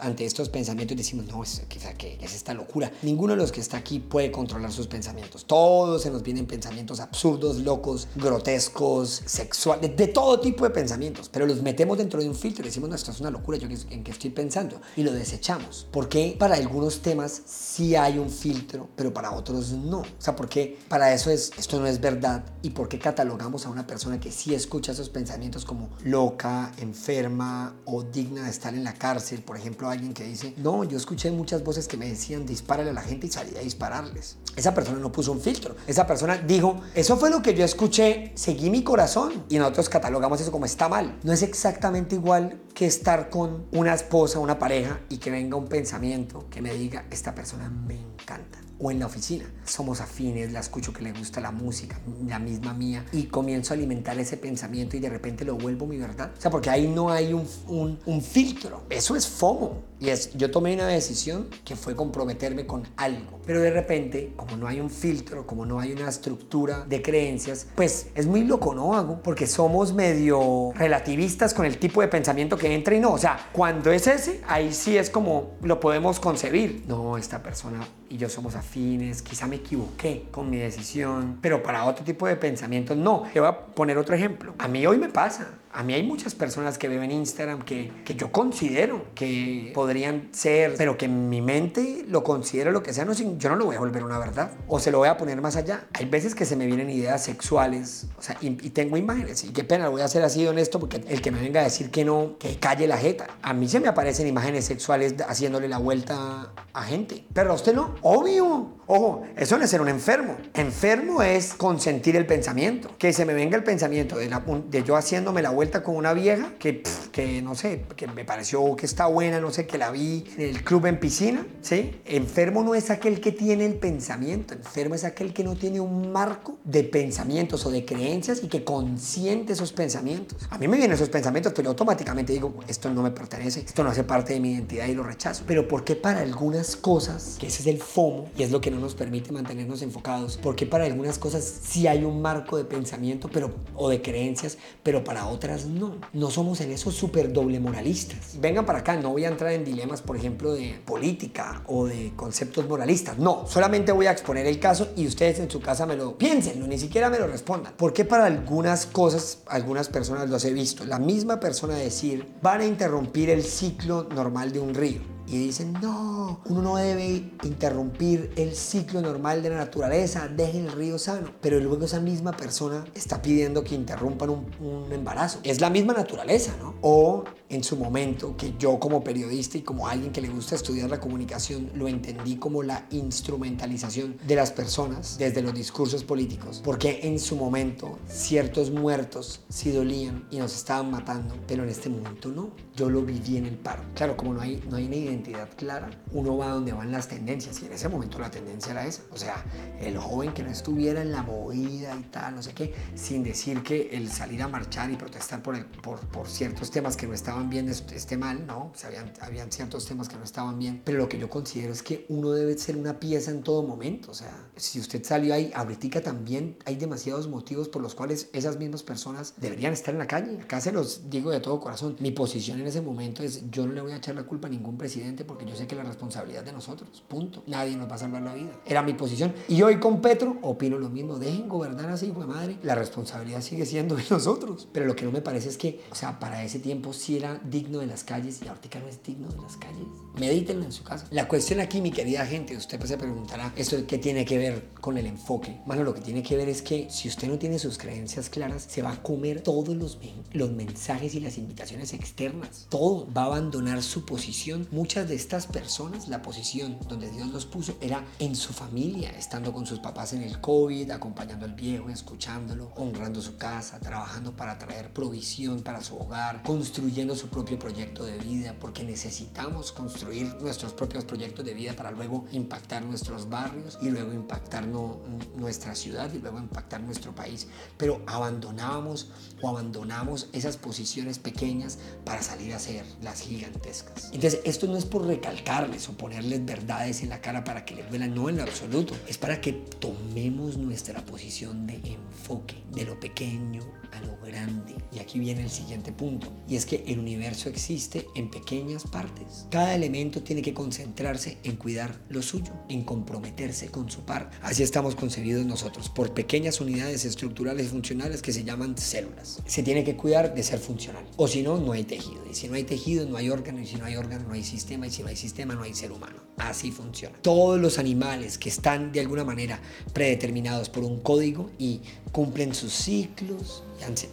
ante 0.00 0.24
estos 0.24 0.48
pensamientos 0.48 0.96
decimos, 0.96 1.26
no, 1.26 1.42
es, 1.42 1.62
que 1.68 2.18
es 2.20 2.34
esta 2.34 2.54
locura. 2.54 2.90
Ninguno 3.02 3.34
de 3.34 3.38
los 3.38 3.52
que 3.52 3.60
está 3.60 3.76
aquí 3.76 4.00
puede 4.00 4.30
controlar 4.30 4.72
sus 4.72 4.86
pensamientos. 4.86 5.44
Todos 5.44 6.02
se 6.02 6.10
nos 6.10 6.22
vienen 6.22 6.46
pensamientos 6.46 7.00
absurdos, 7.00 7.58
locos, 7.58 8.08
grotescos, 8.16 9.22
sexuales, 9.26 9.96
de, 9.96 10.08
todo 10.08 10.40
tipo 10.40 10.64
de 10.64 10.70
pensamientos, 10.70 11.28
pero 11.28 11.46
los 11.46 11.62
metemos 11.62 11.98
dentro 11.98 12.20
de 12.20 12.28
un 12.28 12.34
filtro 12.34 12.64
y 12.64 12.68
decimos, 12.68 12.88
no, 12.88 12.96
esto 12.96 13.10
es 13.10 13.20
una 13.20 13.30
locura, 13.30 13.58
yo 13.58 13.68
en 13.90 14.02
qué 14.02 14.10
estoy 14.10 14.30
pensando, 14.30 14.80
y 14.96 15.02
lo 15.02 15.12
desechamos. 15.12 15.86
Porque 15.90 16.36
para 16.38 16.56
algunos 16.56 16.87
temas 17.00 17.42
sí 17.46 17.94
hay 17.96 18.18
un 18.18 18.30
filtro, 18.30 18.88
pero 18.96 19.12
para 19.12 19.32
otros 19.32 19.72
no? 19.72 20.00
O 20.00 20.06
sea, 20.18 20.34
porque 20.34 20.78
para 20.88 21.12
eso 21.12 21.30
es, 21.30 21.50
esto 21.58 21.78
no 21.78 21.86
es 21.86 22.00
verdad, 22.00 22.44
y 22.62 22.70
por 22.70 22.88
qué 22.88 22.98
catalogamos 22.98 23.66
a 23.66 23.70
una 23.70 23.86
persona 23.86 24.18
que 24.20 24.32
sí 24.32 24.54
escucha 24.54 24.92
esos 24.92 25.08
pensamientos 25.08 25.64
como 25.64 25.90
loca, 26.04 26.72
enferma 26.78 27.74
o 27.84 28.02
digna 28.02 28.44
de 28.44 28.50
estar 28.50 28.74
en 28.74 28.84
la 28.84 28.94
cárcel. 28.94 29.42
Por 29.42 29.56
ejemplo, 29.56 29.88
alguien 29.88 30.14
que 30.14 30.24
dice, 30.24 30.54
no, 30.56 30.84
yo 30.84 30.96
escuché 30.96 31.30
muchas 31.30 31.62
voces 31.62 31.86
que 31.86 31.96
me 31.96 32.08
decían, 32.08 32.46
dispárale 32.46 32.90
a 32.90 32.92
la 32.92 33.02
gente 33.02 33.26
y 33.26 33.30
salí 33.30 33.56
a 33.56 33.60
dispararles. 33.60 34.36
Esa 34.56 34.74
persona 34.74 34.98
no 34.98 35.12
puso 35.12 35.32
un 35.32 35.40
filtro. 35.40 35.76
Esa 35.86 36.06
persona 36.06 36.36
dijo, 36.36 36.80
eso 36.94 37.16
fue 37.16 37.30
lo 37.30 37.42
que 37.42 37.54
yo 37.54 37.64
escuché, 37.64 38.32
seguí 38.34 38.70
mi 38.70 38.82
corazón. 38.82 39.44
Y 39.48 39.58
nosotros 39.58 39.88
catalogamos 39.88 40.40
eso 40.40 40.50
como 40.50 40.66
está 40.66 40.88
mal. 40.88 41.18
No 41.22 41.32
es 41.32 41.42
exactamente 41.42 42.16
igual 42.16 42.60
que 42.78 42.86
estar 42.86 43.28
con 43.28 43.66
una 43.72 43.92
esposa, 43.92 44.38
una 44.38 44.56
pareja 44.56 45.00
y 45.08 45.18
que 45.18 45.32
venga 45.32 45.56
un 45.56 45.66
pensamiento 45.66 46.46
que 46.48 46.62
me 46.62 46.72
diga, 46.72 47.06
esta 47.10 47.34
persona 47.34 47.68
me 47.68 47.96
encanta 47.96 48.60
o 48.78 48.92
en 48.92 49.00
la 49.00 49.06
oficina. 49.06 49.52
Somos 49.64 50.00
afines, 50.00 50.52
la 50.52 50.60
escucho 50.60 50.92
que 50.92 51.02
le 51.02 51.10
gusta 51.10 51.40
la 51.40 51.50
música, 51.50 51.98
la 52.24 52.38
misma 52.38 52.74
mía, 52.74 53.04
y 53.10 53.24
comienzo 53.24 53.74
a 53.74 53.76
alimentar 53.76 54.16
ese 54.20 54.36
pensamiento 54.36 54.96
y 54.96 55.00
de 55.00 55.08
repente 55.08 55.44
lo 55.44 55.56
vuelvo 55.56 55.88
mi 55.88 55.96
verdad. 55.96 56.30
O 56.38 56.40
sea, 56.40 56.52
porque 56.52 56.70
ahí 56.70 56.86
no 56.86 57.10
hay 57.10 57.32
un, 57.32 58.22
filtro. 58.22 58.84
Eso 58.90 59.16
es 59.16 59.26
FOMO. 59.26 59.82
Y 60.00 60.10
es, 60.10 60.32
yo 60.34 60.50
tomé 60.50 60.74
una 60.74 60.86
decisión 60.86 61.48
que 61.64 61.74
fue 61.74 61.96
comprometerme 61.96 62.66
con 62.66 62.86
algo. 62.96 63.40
Pero 63.44 63.60
de 63.60 63.70
repente, 63.70 64.32
como 64.36 64.56
no 64.56 64.68
hay 64.68 64.80
un 64.80 64.90
filtro, 64.90 65.46
como 65.46 65.66
no 65.66 65.80
hay 65.80 65.92
una 65.92 66.08
estructura 66.08 66.84
de 66.88 67.02
creencias, 67.02 67.66
pues 67.74 68.08
es 68.14 68.26
muy 68.26 68.44
loco, 68.44 68.74
¿no? 68.74 68.94
Hago 68.94 69.20
porque 69.22 69.46
somos 69.46 69.92
medio 69.92 70.72
relativistas 70.74 71.52
con 71.54 71.66
el 71.66 71.78
tipo 71.78 72.00
de 72.00 72.08
pensamiento 72.08 72.56
que 72.56 72.72
entra 72.72 72.94
y 72.94 73.00
no. 73.00 73.12
O 73.12 73.18
sea, 73.18 73.48
cuando 73.52 73.90
es 73.90 74.06
ese, 74.06 74.40
ahí 74.46 74.72
sí 74.72 74.96
es 74.96 75.10
como 75.10 75.56
lo 75.62 75.80
podemos 75.80 76.20
concebir. 76.20 76.84
No, 76.86 77.16
esta 77.16 77.42
persona 77.42 77.86
y 78.10 78.16
yo 78.16 78.28
somos 78.28 78.54
afines, 78.54 79.22
quizá 79.22 79.46
me 79.46 79.56
equivoqué 79.56 80.26
con 80.30 80.48
mi 80.48 80.56
decisión, 80.56 81.38
pero 81.42 81.62
para 81.62 81.84
otro 81.84 82.04
tipo 82.04 82.26
de 82.26 82.36
pensamientos 82.36 82.96
no. 82.96 83.24
Te 83.32 83.40
voy 83.40 83.48
a 83.48 83.66
poner 83.66 83.98
otro 83.98 84.14
ejemplo. 84.14 84.54
A 84.58 84.68
mí 84.68 84.86
hoy 84.86 84.98
me 84.98 85.08
pasa. 85.08 85.57
A 85.72 85.82
mí 85.82 85.94
hay 85.94 86.02
muchas 86.02 86.34
personas 86.34 86.78
que 86.78 86.88
ven 86.88 87.10
Instagram 87.10 87.62
que, 87.62 87.90
que 88.04 88.14
yo 88.14 88.32
considero 88.32 89.04
que 89.14 89.70
podrían 89.74 90.28
ser, 90.32 90.74
pero 90.76 90.96
que 90.96 91.06
en 91.06 91.28
mi 91.28 91.40
mente 91.40 92.04
lo 92.08 92.24
considero 92.24 92.70
lo 92.70 92.82
que 92.82 92.92
sea, 92.92 93.04
no, 93.04 93.12
yo 93.12 93.48
no 93.48 93.56
lo 93.56 93.66
voy 93.66 93.76
a 93.76 93.78
volver 93.78 94.04
una 94.04 94.18
verdad. 94.18 94.52
O 94.66 94.80
se 94.80 94.90
lo 94.90 94.98
voy 94.98 95.08
a 95.08 95.16
poner 95.16 95.40
más 95.40 95.56
allá. 95.56 95.86
Hay 95.92 96.06
veces 96.06 96.34
que 96.34 96.44
se 96.44 96.56
me 96.56 96.66
vienen 96.66 96.90
ideas 96.90 97.22
sexuales, 97.22 98.06
o 98.18 98.22
sea, 98.22 98.36
y, 98.40 98.50
tengo 98.70 98.96
imágenes. 98.96 99.44
Y 99.44 99.48
qué 99.48 99.64
pena, 99.64 99.86
lo 99.86 99.92
voy 99.92 100.02
a 100.02 100.04
hacer 100.04 100.22
así 100.22 100.46
honesto 100.46 100.78
porque 100.78 101.02
el 101.08 101.20
que 101.20 101.30
me 101.30 101.40
venga 101.40 101.60
a 101.60 101.64
decir 101.64 101.90
que 101.90 102.04
no, 102.04 102.36
que 102.38 102.58
calle 102.58 102.86
la 102.86 102.96
jeta. 102.96 103.26
A 103.42 103.52
mí 103.52 103.68
se 103.68 103.80
me 103.80 103.88
aparecen 103.88 104.26
imágenes 104.26 104.64
sexuales 104.64 105.14
haciéndole 105.26 105.68
la 105.68 105.78
vuelta 105.78 106.52
a 106.72 106.82
gente. 106.82 107.24
Pero 107.32 107.52
a 107.52 107.54
usted 107.54 107.74
no, 107.74 107.94
obvio. 108.02 108.78
Ojo, 108.86 109.26
eso 109.36 109.58
no 109.58 109.64
es 109.64 109.70
ser 109.70 109.80
un 109.80 109.88
enfermo. 109.88 110.36
Enfermo 110.54 111.22
es 111.22 111.54
consentir 111.54 112.16
el 112.16 112.26
pensamiento. 112.26 112.90
Que 112.98 113.12
se 113.12 113.24
me 113.24 113.34
venga 113.34 113.56
el 113.56 113.64
pensamiento 113.64 114.16
de, 114.16 114.30
de 114.70 114.82
yo 114.82 114.96
haciéndome 114.96 115.42
la 115.42 115.50
vuelta 115.50 115.57
con 115.82 115.96
una 115.96 116.12
vieja 116.12 116.52
que, 116.58 116.82
que, 117.10 117.42
no 117.42 117.56
sé, 117.56 117.84
que 117.96 118.06
me 118.06 118.24
pareció 118.24 118.76
que 118.76 118.86
está 118.86 119.06
buena, 119.06 119.40
no 119.40 119.50
sé, 119.50 119.66
que 119.66 119.76
la 119.76 119.90
vi 119.90 120.24
en 120.36 120.54
el 120.54 120.62
club 120.62 120.86
en 120.86 121.00
piscina, 121.00 121.44
¿sí? 121.62 122.00
Enfermo 122.04 122.62
no 122.62 122.76
es 122.76 122.90
aquel 122.90 123.20
que 123.20 123.32
tiene 123.32 123.66
el 123.66 123.74
pensamiento. 123.74 124.54
Enfermo 124.54 124.94
es 124.94 125.02
aquel 125.02 125.32
que 125.32 125.42
no 125.42 125.56
tiene 125.56 125.80
un 125.80 126.12
marco 126.12 126.58
de 126.62 126.84
pensamientos 126.84 127.66
o 127.66 127.70
de 127.72 127.84
creencias 127.84 128.42
y 128.44 128.48
que 128.48 128.62
consiente 128.62 129.52
esos 129.52 129.72
pensamientos. 129.72 130.46
A 130.50 130.58
mí 130.58 130.68
me 130.68 130.76
vienen 130.76 130.94
esos 130.94 131.08
pensamientos, 131.08 131.52
pero 131.56 131.70
automáticamente 131.70 132.32
digo, 132.32 132.54
esto 132.68 132.88
no 132.90 133.02
me 133.02 133.10
pertenece, 133.10 133.60
esto 133.60 133.82
no 133.82 133.90
hace 133.90 134.04
parte 134.04 134.34
de 134.34 134.40
mi 134.40 134.52
identidad 134.52 134.86
y 134.86 134.94
lo 134.94 135.02
rechazo. 135.02 135.42
Pero 135.44 135.66
¿por 135.66 135.82
qué 135.82 135.96
para 135.96 136.20
algunas 136.20 136.76
cosas, 136.76 137.36
que 137.40 137.48
ese 137.48 137.62
es 137.62 137.66
el 137.66 137.82
FOMO 137.82 138.30
y 138.36 138.44
es 138.44 138.52
lo 138.52 138.60
que 138.60 138.70
no 138.70 138.78
nos 138.78 138.94
permite 138.94 139.32
mantenernos 139.32 139.82
enfocados, 139.82 140.38
porque 140.40 140.66
para 140.66 140.84
algunas 140.84 141.18
cosas 141.18 141.44
sí 141.44 141.88
hay 141.88 142.04
un 142.04 142.22
marco 142.22 142.56
de 142.56 142.64
pensamiento 142.64 143.28
pero, 143.28 143.50
o 143.74 143.88
de 143.88 144.00
creencias, 144.00 144.56
pero 144.84 145.02
para 145.02 145.26
otras 145.26 145.47
no. 145.66 145.96
No 146.12 146.30
somos 146.30 146.60
en 146.60 146.70
eso 146.70 146.90
súper 146.90 147.32
doble 147.32 147.60
moralistas. 147.60 148.38
Vengan 148.40 148.66
para 148.66 148.80
acá, 148.80 148.96
no 148.96 149.10
voy 149.10 149.24
a 149.24 149.28
entrar 149.28 149.52
en 149.52 149.64
dilemas, 149.64 150.02
por 150.02 150.16
ejemplo, 150.16 150.52
de 150.52 150.80
política 150.84 151.62
o 151.66 151.86
de 151.86 152.12
conceptos 152.16 152.68
moralistas. 152.68 153.18
No, 153.18 153.46
solamente 153.46 153.92
voy 153.92 154.06
a 154.06 154.12
exponer 154.12 154.46
el 154.46 154.58
caso 154.58 154.88
y 154.96 155.06
ustedes 155.06 155.38
en 155.40 155.50
su 155.50 155.60
casa 155.60 155.86
me 155.86 155.96
lo 155.96 156.16
piensen, 156.16 156.66
ni 156.68 156.78
siquiera 156.78 157.10
me 157.10 157.18
lo 157.18 157.26
respondan. 157.26 157.74
Porque 157.76 158.04
para 158.04 158.26
algunas 158.26 158.86
cosas, 158.86 159.38
algunas 159.46 159.88
personas 159.88 160.28
los 160.30 160.44
he 160.44 160.52
visto, 160.52 160.84
la 160.84 160.98
misma 160.98 161.40
persona 161.40 161.74
decir, 161.74 162.26
van 162.42 162.60
a 162.60 162.66
interrumpir 162.66 163.30
el 163.30 163.42
ciclo 163.42 164.08
normal 164.14 164.52
de 164.52 164.60
un 164.60 164.74
río 164.74 165.17
y 165.30 165.36
dicen, 165.36 165.74
no, 165.74 166.40
uno 166.46 166.62
no 166.62 166.76
debe 166.76 167.32
interrumpir 167.42 168.32
el 168.36 168.54
ciclo 168.54 169.02
normal 169.02 169.42
de 169.42 169.50
la 169.50 169.56
naturaleza, 169.56 170.28
dejen 170.28 170.66
el 170.66 170.72
río 170.72 170.98
sano. 170.98 171.32
Pero 171.40 171.60
luego 171.60 171.84
esa 171.84 172.00
misma 172.00 172.32
persona 172.32 172.86
está 172.94 173.20
pidiendo 173.20 173.62
que 173.62 173.74
interrumpan 173.74 174.30
un, 174.30 174.46
un, 174.60 174.92
embarazo. 174.92 175.40
Es 175.42 175.60
la 175.60 175.68
misma 175.68 175.92
naturaleza, 175.92 176.54
¿no? 176.60 176.74
O 176.80 177.24
en 177.50 177.62
su 177.62 177.76
momento, 177.76 178.36
que 178.36 178.54
yo 178.58 178.78
como 178.78 179.04
periodista 179.04 179.58
y 179.58 179.62
como 179.62 179.86
alguien 179.86 180.12
que 180.12 180.20
le 180.20 180.28
gusta 180.28 180.54
estudiar 180.54 180.88
la 180.88 181.00
comunicación, 181.00 181.70
lo 181.74 181.88
entendí 181.88 182.36
como 182.36 182.62
la 182.62 182.86
instrumentalización 182.90 184.16
de 184.26 184.34
las 184.34 184.50
personas 184.50 185.18
desde 185.18 185.42
los 185.42 185.54
discursos 185.54 186.04
políticos. 186.04 186.60
Porque 186.64 187.00
en 187.02 187.18
su 187.18 187.36
momento 187.36 187.98
ciertos 188.06 188.70
muertos 188.70 189.40
sí 189.48 189.70
dolían 189.72 190.26
y 190.30 190.38
nos 190.38 190.54
estaban 190.54 190.90
matando, 190.90 191.34
pero 191.46 191.64
en 191.64 191.68
este 191.68 191.88
momento 191.88 192.30
no. 192.30 192.50
Yo 192.76 192.88
lo 192.88 193.02
viví 193.02 193.36
en 193.36 193.46
el 193.46 193.56
paro. 193.56 193.82
Claro, 193.94 194.16
como 194.16 194.34
no 194.34 194.40
hay, 194.40 194.62
no 194.70 194.76
hay 194.76 194.86
ni 194.88 195.17
identidad 195.18 195.48
clara, 195.56 195.90
uno 196.12 196.36
va 196.36 196.48
donde 196.48 196.72
van 196.72 196.92
las 196.92 197.08
tendencias 197.08 197.60
y 197.62 197.66
en 197.66 197.72
ese 197.72 197.88
momento 197.88 198.18
la 198.18 198.30
tendencia 198.30 198.72
era 198.72 198.86
esa. 198.86 199.02
O 199.12 199.16
sea, 199.16 199.44
el 199.80 199.98
joven 199.98 200.32
que 200.32 200.42
no 200.42 200.50
estuviera 200.50 201.02
en 201.02 201.12
la 201.12 201.22
movida 201.22 201.96
y 201.96 202.04
tal, 202.04 202.36
no 202.36 202.42
sé 202.42 202.52
qué, 202.52 202.74
sin 202.94 203.22
decir 203.22 203.62
que 203.62 203.90
el 203.92 204.10
salir 204.10 204.42
a 204.42 204.48
marchar 204.48 204.90
y 204.90 204.96
protestar 204.96 205.42
por, 205.42 205.56
el, 205.56 205.64
por, 205.64 206.00
por 206.00 206.28
ciertos 206.28 206.70
temas 206.70 206.96
que 206.96 207.06
no 207.06 207.14
estaban 207.14 207.50
bien 207.50 207.68
esté 207.68 208.16
mal, 208.16 208.46
¿no? 208.46 208.70
O 208.72 208.72
sea, 208.74 208.88
habían, 208.88 209.12
habían 209.20 209.50
ciertos 209.50 209.86
temas 209.86 210.08
que 210.08 210.16
no 210.16 210.24
estaban 210.24 210.58
bien, 210.58 210.82
pero 210.84 210.98
lo 210.98 211.08
que 211.08 211.18
yo 211.18 211.28
considero 211.28 211.72
es 211.72 211.82
que 211.82 212.06
uno 212.08 212.30
debe 212.30 212.56
ser 212.58 212.76
una 212.76 213.00
pieza 213.00 213.30
en 213.30 213.42
todo 213.42 213.62
momento. 213.62 214.10
O 214.10 214.14
sea, 214.14 214.48
si 214.56 214.80
usted 214.80 215.04
salió 215.04 215.34
ahí, 215.34 215.50
ahorita 215.54 216.00
también 216.00 216.56
hay 216.64 216.76
demasiados 216.76 217.28
motivos 217.28 217.68
por 217.68 217.82
los 217.82 217.94
cuales 217.94 218.28
esas 218.32 218.58
mismas 218.58 218.82
personas 218.82 219.34
deberían 219.36 219.72
estar 219.72 219.94
en 219.94 219.98
la 219.98 220.06
calle. 220.06 220.40
Acá 220.40 220.60
se 220.60 220.72
los 220.72 221.10
digo 221.10 221.30
de 221.30 221.40
todo 221.40 221.60
corazón. 221.60 221.96
Mi 222.00 222.10
posición 222.10 222.60
en 222.60 222.66
ese 222.66 222.80
momento 222.80 223.22
es 223.22 223.50
yo 223.50 223.66
no 223.66 223.72
le 223.72 223.80
voy 223.80 223.92
a 223.92 223.96
echar 223.96 224.14
la 224.14 224.24
culpa 224.24 224.48
a 224.48 224.50
ningún 224.50 224.76
presidente 224.76 225.07
porque 225.24 225.44
yo 225.46 225.54
sé 225.54 225.66
que 225.66 225.74
la 225.74 225.82
responsabilidad 225.82 226.44
de 226.44 226.52
nosotros, 226.52 227.02
punto. 227.08 227.42
Nadie 227.46 227.76
nos 227.76 227.90
va 227.90 227.94
a 227.94 227.98
salvar 227.98 228.22
la 228.22 228.34
vida. 228.34 228.50
Era 228.66 228.82
mi 228.82 228.94
posición. 228.94 229.32
Y 229.48 229.62
hoy 229.62 229.78
con 229.78 230.00
Petro 230.00 230.38
opino 230.42 230.78
lo 230.78 230.88
mismo. 230.88 231.18
Dejen 231.18 231.48
gobernar 231.48 231.90
así, 231.90 232.06
hijo 232.06 232.20
de 232.20 232.26
madre. 232.26 232.58
La 232.62 232.74
responsabilidad 232.74 233.40
sigue 233.40 233.66
siendo 233.66 233.96
de 233.96 234.04
nosotros. 234.10 234.68
Pero 234.72 234.86
lo 234.86 234.94
que 234.94 235.04
no 235.04 235.12
me 235.12 235.20
parece 235.20 235.48
es 235.48 235.56
que, 235.56 235.80
o 235.90 235.94
sea, 235.94 236.18
para 236.18 236.44
ese 236.44 236.58
tiempo 236.58 236.92
sí 236.92 237.16
era 237.16 237.40
digno 237.44 237.78
de 237.78 237.86
las 237.86 238.04
calles 238.04 238.40
y 238.42 238.48
ahorita 238.48 238.80
no 238.80 238.88
es 238.88 239.02
digno 239.02 239.28
de 239.28 239.40
las 239.40 239.56
calles. 239.56 239.86
Medítenlo 240.18 240.64
en 240.64 240.72
su 240.72 240.82
casa. 240.82 241.06
La 241.10 241.28
cuestión 241.28 241.60
aquí, 241.60 241.80
mi 241.80 241.90
querida 241.90 242.26
gente, 242.26 242.56
usted 242.56 242.80
se 242.84 242.96
preguntará, 242.96 243.52
¿esto 243.56 243.76
qué 243.86 243.98
tiene 243.98 244.24
que 244.24 244.38
ver 244.38 244.68
con 244.80 244.98
el 244.98 245.06
enfoque? 245.06 245.60
Bueno, 245.66 245.84
lo 245.84 245.94
que 245.94 246.00
tiene 246.00 246.22
que 246.22 246.36
ver 246.36 246.48
es 246.48 246.62
que 246.62 246.88
si 246.90 247.08
usted 247.08 247.28
no 247.28 247.38
tiene 247.38 247.58
sus 247.58 247.78
creencias 247.78 248.28
claras, 248.28 248.66
se 248.68 248.82
va 248.82 248.92
a 248.92 249.02
comer 249.02 249.42
todos 249.42 249.76
los, 249.76 249.98
los 250.32 250.50
mensajes 250.50 251.14
y 251.14 251.20
las 251.20 251.38
invitaciones 251.38 251.92
externas. 251.92 252.66
Todo 252.68 253.06
va 253.12 253.22
a 253.22 253.26
abandonar 253.26 253.82
su 253.82 254.04
posición. 254.04 254.66
Muchas 254.70 254.97
muchas 254.98 255.10
de 255.10 255.16
estas 255.16 255.46
personas, 255.46 256.08
la 256.08 256.22
posición 256.22 256.76
donde 256.88 257.08
Dios 257.08 257.28
los 257.28 257.46
puso 257.46 257.76
era 257.80 258.04
en 258.18 258.34
su 258.34 258.52
familia, 258.52 259.10
estando 259.10 259.52
con 259.52 259.64
sus 259.64 259.78
papás 259.78 260.12
en 260.12 260.22
el 260.22 260.40
COVID, 260.40 260.90
acompañando 260.90 261.44
al 261.44 261.54
viejo, 261.54 261.88
escuchándolo, 261.88 262.72
honrando 262.74 263.22
su 263.22 263.36
casa, 263.36 263.78
trabajando 263.78 264.34
para 264.34 264.58
traer 264.58 264.92
provisión 264.92 265.62
para 265.62 265.84
su 265.84 265.96
hogar, 265.96 266.42
construyendo 266.42 267.14
su 267.14 267.28
propio 267.28 267.60
proyecto 267.60 268.04
de 268.04 268.18
vida, 268.18 268.56
porque 268.58 268.82
necesitamos 268.82 269.70
construir 269.70 270.34
nuestros 270.40 270.72
propios 270.72 271.04
proyectos 271.04 271.44
de 271.44 271.54
vida 271.54 271.74
para 271.74 271.92
luego 271.92 272.24
impactar 272.32 272.82
nuestros 272.82 273.28
barrios 273.28 273.78
y 273.80 273.90
luego 273.90 274.12
impactar 274.12 274.66
nuestra 274.66 275.76
ciudad 275.76 276.12
y 276.12 276.18
luego 276.18 276.38
impactar 276.38 276.80
nuestro 276.80 277.14
país. 277.14 277.46
Pero 277.76 278.02
abandonábamos 278.06 279.10
o 279.42 279.48
abandonamos 279.48 280.28
esas 280.32 280.56
posiciones 280.56 281.20
pequeñas 281.20 281.78
para 282.04 282.20
salir 282.20 282.52
a 282.52 282.58
ser 282.58 282.84
las 283.00 283.20
gigantescas. 283.20 284.10
Entonces, 284.12 284.40
esto 284.44 284.66
no 284.66 284.76
es 284.76 284.87
por 284.88 285.06
recalcarles 285.06 285.88
o 285.88 285.96
ponerles 285.96 286.44
verdades 286.44 287.02
en 287.02 287.10
la 287.10 287.20
cara 287.20 287.44
para 287.44 287.64
que 287.64 287.74
les 287.74 287.88
duela, 287.88 288.06
no 288.06 288.28
en 288.28 288.40
absoluto. 288.40 288.94
Es 289.06 289.18
para 289.18 289.40
que 289.40 289.52
tomemos 289.52 290.56
nuestra 290.56 291.04
posición 291.04 291.66
de 291.66 291.74
enfoque, 291.74 292.56
de 292.72 292.84
lo 292.84 292.98
pequeño 292.98 293.62
a 293.92 294.00
lo 294.00 294.17
grande. 294.28 294.74
Y 294.92 295.00
aquí 295.00 295.18
viene 295.18 295.42
el 295.42 295.50
siguiente 295.50 295.92
punto, 295.92 296.32
y 296.48 296.56
es 296.56 296.64
que 296.64 296.84
el 296.86 296.98
universo 296.98 297.48
existe 297.48 298.06
en 298.14 298.30
pequeñas 298.30 298.84
partes. 298.84 299.46
Cada 299.50 299.74
elemento 299.74 300.22
tiene 300.22 300.42
que 300.42 300.54
concentrarse 300.54 301.38
en 301.42 301.56
cuidar 301.56 301.98
lo 302.08 302.22
suyo, 302.22 302.52
en 302.68 302.82
comprometerse 302.84 303.68
con 303.68 303.90
su 303.90 304.00
parte. 304.00 304.36
Así 304.42 304.62
estamos 304.62 304.94
concebidos 304.94 305.44
nosotros, 305.44 305.88
por 305.88 306.14
pequeñas 306.14 306.60
unidades 306.60 307.04
estructurales 307.04 307.68
funcionales 307.68 308.22
que 308.22 308.32
se 308.32 308.44
llaman 308.44 308.78
células. 308.78 309.42
Se 309.46 309.62
tiene 309.62 309.84
que 309.84 309.96
cuidar 309.96 310.34
de 310.34 310.42
ser 310.42 310.58
funcional, 310.58 311.04
o 311.16 311.26
si 311.28 311.42
no, 311.42 311.58
no 311.58 311.72
hay 311.72 311.84
tejido. 311.84 312.22
Y 312.30 312.34
si 312.34 312.48
no 312.48 312.54
hay 312.54 312.64
tejido, 312.64 313.06
no 313.06 313.16
hay 313.16 313.30
órgano, 313.30 313.60
y 313.60 313.66
si 313.66 313.76
no 313.76 313.84
hay 313.84 313.96
órgano, 313.96 314.28
no 314.28 314.34
hay 314.34 314.44
sistema, 314.44 314.86
y 314.86 314.90
si 314.90 315.02
no 315.02 315.08
hay 315.08 315.16
sistema, 315.16 315.54
no 315.54 315.62
hay 315.62 315.74
ser 315.74 315.92
humano. 315.92 316.16
Así 316.36 316.70
funciona. 316.70 317.18
Todos 317.22 317.58
los 317.60 317.78
animales 317.78 318.38
que 318.38 318.48
están 318.48 318.92
de 318.92 319.00
alguna 319.00 319.24
manera 319.24 319.60
predeterminados 319.92 320.68
por 320.68 320.84
un 320.84 321.00
código 321.00 321.50
y 321.58 321.80
cumplen 322.12 322.54
sus 322.54 322.72
ciclos, 322.72 323.64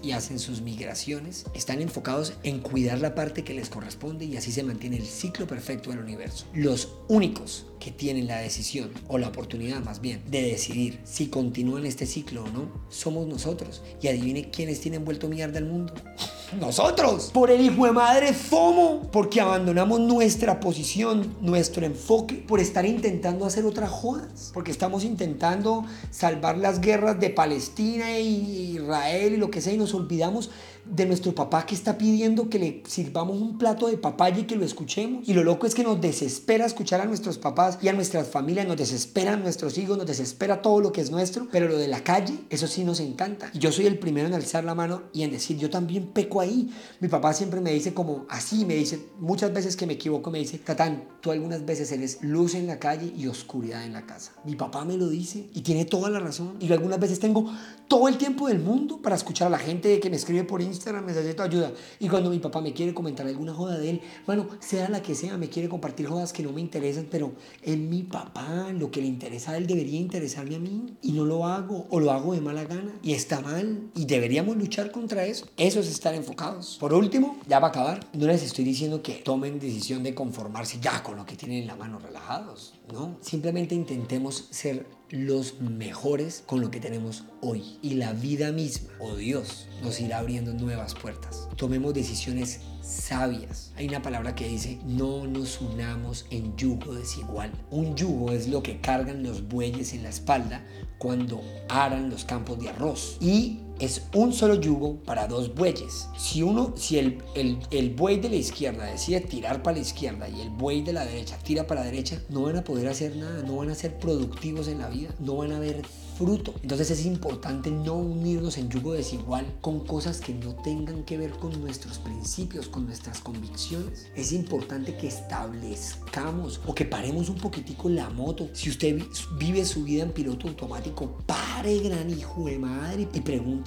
y 0.01 0.11
hacen 0.11 0.39
sus 0.39 0.61
migraciones, 0.61 1.45
están 1.53 1.81
enfocados 1.81 2.33
en 2.43 2.59
cuidar 2.59 2.99
la 2.99 3.15
parte 3.15 3.43
que 3.43 3.53
les 3.53 3.69
corresponde 3.69 4.25
y 4.25 4.37
así 4.37 4.51
se 4.51 4.63
mantiene 4.63 4.97
el 4.97 5.05
ciclo 5.05 5.47
perfecto 5.47 5.89
del 5.89 5.99
universo. 5.99 6.45
Los 6.53 6.93
únicos 7.07 7.65
que 7.85 7.91
tienen 7.91 8.25
la 8.25 8.39
decisión, 8.39 8.89
o 9.07 9.19
la 9.19 9.27
oportunidad 9.27 9.79
más 9.83 10.01
bien, 10.01 10.23
de 10.31 10.41
decidir 10.41 10.99
si 11.03 11.27
continúan 11.27 11.85
este 11.85 12.07
ciclo 12.07 12.43
o 12.43 12.47
no, 12.47 12.67
somos 12.89 13.27
nosotros. 13.27 13.83
Y 14.01 14.07
adivine 14.07 14.49
quiénes 14.49 14.81
tienen 14.81 15.05
vuelto 15.05 15.27
mierda 15.27 15.59
al 15.59 15.65
mundo. 15.65 15.93
Nosotros, 16.59 17.29
por 17.31 17.51
el 17.51 17.61
hijo 17.61 17.85
de 17.85 17.91
madre 17.91 18.33
FOMO, 18.33 19.11
porque 19.11 19.39
abandonamos 19.39 19.99
nuestra 19.99 20.59
posición, 20.59 21.35
nuestro 21.41 21.85
enfoque, 21.85 22.35
por 22.35 22.59
estar 22.59 22.87
intentando 22.87 23.45
hacer 23.45 23.65
otras 23.65 23.91
jodas, 23.91 24.49
porque 24.51 24.71
estamos 24.71 25.03
intentando 25.03 25.85
salvar 26.09 26.57
las 26.57 26.81
guerras 26.81 27.19
de 27.19 27.29
Palestina 27.29 28.17
y 28.19 28.77
Israel 28.77 29.33
y 29.33 29.37
lo 29.37 29.51
que 29.51 29.61
sea, 29.61 29.73
y 29.73 29.77
nos 29.77 29.93
olvidamos 29.93 30.49
de 30.89 31.05
nuestro 31.05 31.33
papá 31.33 31.65
que 31.65 31.75
está 31.75 31.97
pidiendo 31.97 32.49
que 32.49 32.59
le 32.59 32.83
sirvamos 32.87 33.41
un 33.41 33.57
plato 33.57 33.87
de 33.87 33.97
papaya 33.97 34.39
y 34.39 34.43
que 34.43 34.55
lo 34.55 34.65
escuchemos. 34.65 35.27
Y 35.27 35.33
lo 35.33 35.43
loco 35.43 35.65
es 35.67 35.75
que 35.75 35.83
nos 35.83 35.99
desespera 35.99 36.65
escuchar 36.65 37.01
a 37.01 37.05
nuestros 37.05 37.37
papás 37.37 37.79
y 37.81 37.87
a 37.87 37.93
nuestras 37.93 38.27
familias, 38.27 38.67
nos 38.67 38.77
desesperan 38.77 39.41
nuestros 39.41 39.77
hijos, 39.77 39.97
nos 39.97 40.07
desespera 40.07 40.61
todo 40.61 40.79
lo 40.79 40.91
que 40.91 41.01
es 41.01 41.11
nuestro, 41.11 41.47
pero 41.51 41.67
lo 41.67 41.77
de 41.77 41.87
la 41.87 42.03
calle, 42.03 42.33
eso 42.49 42.67
sí 42.67 42.83
nos 42.83 42.99
encanta. 42.99 43.49
Y 43.53 43.59
yo 43.59 43.71
soy 43.71 43.87
el 43.87 43.99
primero 43.99 44.27
en 44.27 44.33
alzar 44.33 44.63
la 44.63 44.75
mano 44.75 45.03
y 45.13 45.23
en 45.23 45.31
decir, 45.31 45.57
yo 45.57 45.69
también 45.69 46.07
peco 46.07 46.39
ahí. 46.41 46.69
Mi 46.99 47.07
papá 47.07 47.33
siempre 47.33 47.61
me 47.61 47.71
dice 47.71 47.93
como 47.93 48.25
así, 48.29 48.65
me 48.65 48.75
dice, 48.75 48.99
muchas 49.19 49.53
veces 49.53 49.75
que 49.75 49.85
me 49.85 49.93
equivoco, 49.93 50.31
me 50.31 50.39
dice, 50.39 50.59
Catán, 50.59 51.05
tú 51.21 51.31
algunas 51.31 51.65
veces 51.65 51.91
eres 51.91 52.19
luz 52.21 52.55
en 52.55 52.67
la 52.67 52.79
calle 52.79 53.11
y 53.15 53.27
oscuridad 53.27 53.83
en 53.83 53.93
la 53.93 54.05
casa. 54.05 54.33
Mi 54.43 54.55
papá 54.55 54.85
me 54.85 54.97
lo 54.97 55.09
dice 55.09 55.49
y 55.53 55.61
tiene 55.61 55.85
toda 55.85 56.09
la 56.09 56.19
razón. 56.19 56.55
Y 56.59 56.67
yo 56.67 56.73
algunas 56.73 56.99
veces 56.99 57.19
tengo 57.19 57.51
todo 57.87 58.07
el 58.07 58.17
tiempo 58.17 58.47
del 58.47 58.59
mundo 58.59 59.01
para 59.01 59.15
escuchar 59.15 59.47
a 59.47 59.51
la 59.51 59.59
gente 59.59 59.99
que 59.99 60.09
me 60.09 60.15
escribe 60.15 60.43
por 60.43 60.61
Instagram, 60.61 60.74
necesito 61.05 61.43
ayuda. 61.43 61.71
Y 61.99 62.07
cuando 62.09 62.29
mi 62.29 62.39
papá 62.39 62.61
me 62.61 62.73
quiere 62.73 62.93
comentar 62.93 63.27
alguna 63.27 63.53
joda 63.53 63.77
de 63.77 63.89
él, 63.89 64.01
bueno, 64.25 64.47
sea 64.59 64.89
la 64.89 65.01
que 65.01 65.15
sea, 65.15 65.37
me 65.37 65.49
quiere 65.49 65.69
compartir 65.69 66.07
jodas 66.07 66.33
que 66.33 66.43
no 66.43 66.51
me 66.51 66.61
interesan, 66.61 67.07
pero 67.09 67.33
es 67.61 67.77
mi 67.77 68.03
papá, 68.03 68.71
lo 68.73 68.91
que 68.91 69.01
le 69.01 69.07
interesa 69.07 69.51
a 69.51 69.57
él 69.57 69.67
debería 69.67 69.99
interesarme 69.99 70.55
a 70.55 70.59
mí. 70.59 70.97
Y 71.01 71.11
no 71.11 71.25
lo 71.25 71.45
hago, 71.45 71.87
o 71.89 71.99
lo 71.99 72.11
hago 72.11 72.33
de 72.33 72.41
mala 72.41 72.63
gana. 72.63 72.93
Y 73.01 73.13
está 73.13 73.41
mal. 73.41 73.89
Y 73.95 74.05
deberíamos 74.05 74.57
luchar 74.57 74.91
contra 74.91 75.25
eso. 75.25 75.47
Eso 75.57 75.79
es 75.79 75.89
estar 75.89 76.13
enfocados. 76.13 76.77
Por 76.79 76.93
último, 76.93 77.37
ya 77.47 77.59
va 77.59 77.67
a 77.67 77.69
acabar. 77.69 78.07
No 78.13 78.27
les 78.27 78.43
estoy 78.43 78.65
diciendo 78.65 79.01
que 79.01 79.15
tomen 79.15 79.59
decisión 79.59 80.03
de 80.03 80.13
conformarse 80.13 80.79
ya 80.81 81.03
con 81.03 81.17
lo 81.17 81.25
que 81.25 81.35
tienen 81.35 81.61
en 81.61 81.67
la 81.67 81.75
mano 81.75 81.99
relajados. 81.99 82.73
No, 82.91 83.17
simplemente 83.21 83.75
intentemos 83.75 84.47
ser 84.49 84.85
los 85.09 85.59
mejores 85.61 86.43
con 86.45 86.61
lo 86.61 86.71
que 86.71 86.79
tenemos 86.79 87.25
hoy. 87.41 87.77
Y 87.81 87.95
la 87.95 88.13
vida 88.13 88.51
misma, 88.51 88.89
o 88.99 89.09
oh 89.09 89.15
Dios, 89.15 89.67
nos 89.83 89.99
irá 89.99 90.19
abriendo 90.19 90.53
nuevas 90.53 90.95
puertas. 90.95 91.47
Tomemos 91.55 91.93
decisiones 91.93 92.61
sabias. 92.81 93.71
Hay 93.75 93.87
una 93.87 94.01
palabra 94.01 94.35
que 94.35 94.47
dice, 94.47 94.79
no 94.85 95.25
nos 95.27 95.61
unamos 95.61 96.25
en 96.29 96.55
yugo 96.55 96.93
desigual. 96.93 97.51
Un 97.71 97.95
yugo 97.95 98.31
es 98.31 98.47
lo 98.47 98.61
que 98.63 98.79
cargan 98.79 99.23
los 99.23 99.47
bueyes 99.47 99.93
en 99.93 100.03
la 100.03 100.09
espalda 100.09 100.63
cuando 100.97 101.41
aran 101.69 102.09
los 102.09 102.25
campos 102.25 102.59
de 102.59 102.69
arroz. 102.69 103.17
Y 103.19 103.59
es 103.79 104.03
un 104.13 104.33
solo 104.33 104.55
yugo 104.55 104.97
para 105.03 105.27
dos 105.27 105.53
bueyes. 105.53 106.07
Si 106.17 106.41
uno, 106.41 106.73
si 106.75 106.97
el, 106.97 107.21
el, 107.35 107.59
el, 107.71 107.89
buey 107.91 108.19
de 108.19 108.29
la 108.29 108.35
izquierda 108.35 108.85
decide 108.85 109.21
tirar 109.21 109.63
para 109.63 109.77
la 109.77 109.81
izquierda 109.81 110.29
y 110.29 110.41
el 110.41 110.49
buey 110.49 110.81
de 110.81 110.93
la 110.93 111.05
derecha 111.05 111.37
tira 111.37 111.67
para 111.67 111.81
la 111.81 111.87
derecha, 111.87 112.21
no 112.29 112.43
van 112.43 112.57
a 112.57 112.63
poder 112.63 112.87
hacer 112.87 113.15
nada, 113.15 113.43
no 113.43 113.57
van 113.57 113.69
a 113.69 113.75
ser 113.75 113.97
productivos 113.99 114.67
en 114.67 114.79
la 114.79 114.89
vida, 114.89 115.09
no 115.19 115.37
van 115.37 115.51
a 115.51 115.59
ver 115.59 115.81
fruto. 116.15 116.53
Entonces 116.61 116.91
es 116.91 117.05
importante 117.05 117.69
no 117.69 117.95
unirnos 117.95 118.57
en 118.57 118.69
yugo 118.69 118.93
desigual 118.93 119.45
con 119.61 119.81
cosas 119.81 120.19
que 120.19 120.33
no 120.33 120.55
tengan 120.55 121.03
que 121.03 121.17
ver 121.17 121.31
con 121.31 121.59
nuestros 121.61 121.99
principios, 121.99 122.67
con 122.67 122.85
nuestras 122.85 123.19
convicciones. 123.19 124.07
Es 124.15 124.31
importante 124.31 124.95
que 124.95 125.07
establezcamos 125.07 126.61
o 126.65 126.73
que 126.73 126.85
paremos 126.85 127.29
un 127.29 127.37
poquitico 127.37 127.89
la 127.89 128.09
moto. 128.09 128.49
Si 128.53 128.69
usted 128.69 129.01
vive 129.37 129.65
su 129.65 129.83
vida 129.83 130.03
en 130.03 130.11
piloto 130.11 130.47
automático, 130.47 131.17
pare 131.25 131.79
gran 131.79 132.09
hijo 132.09 132.45
de 132.45 132.59
madre 132.59 133.01
y 133.03 133.05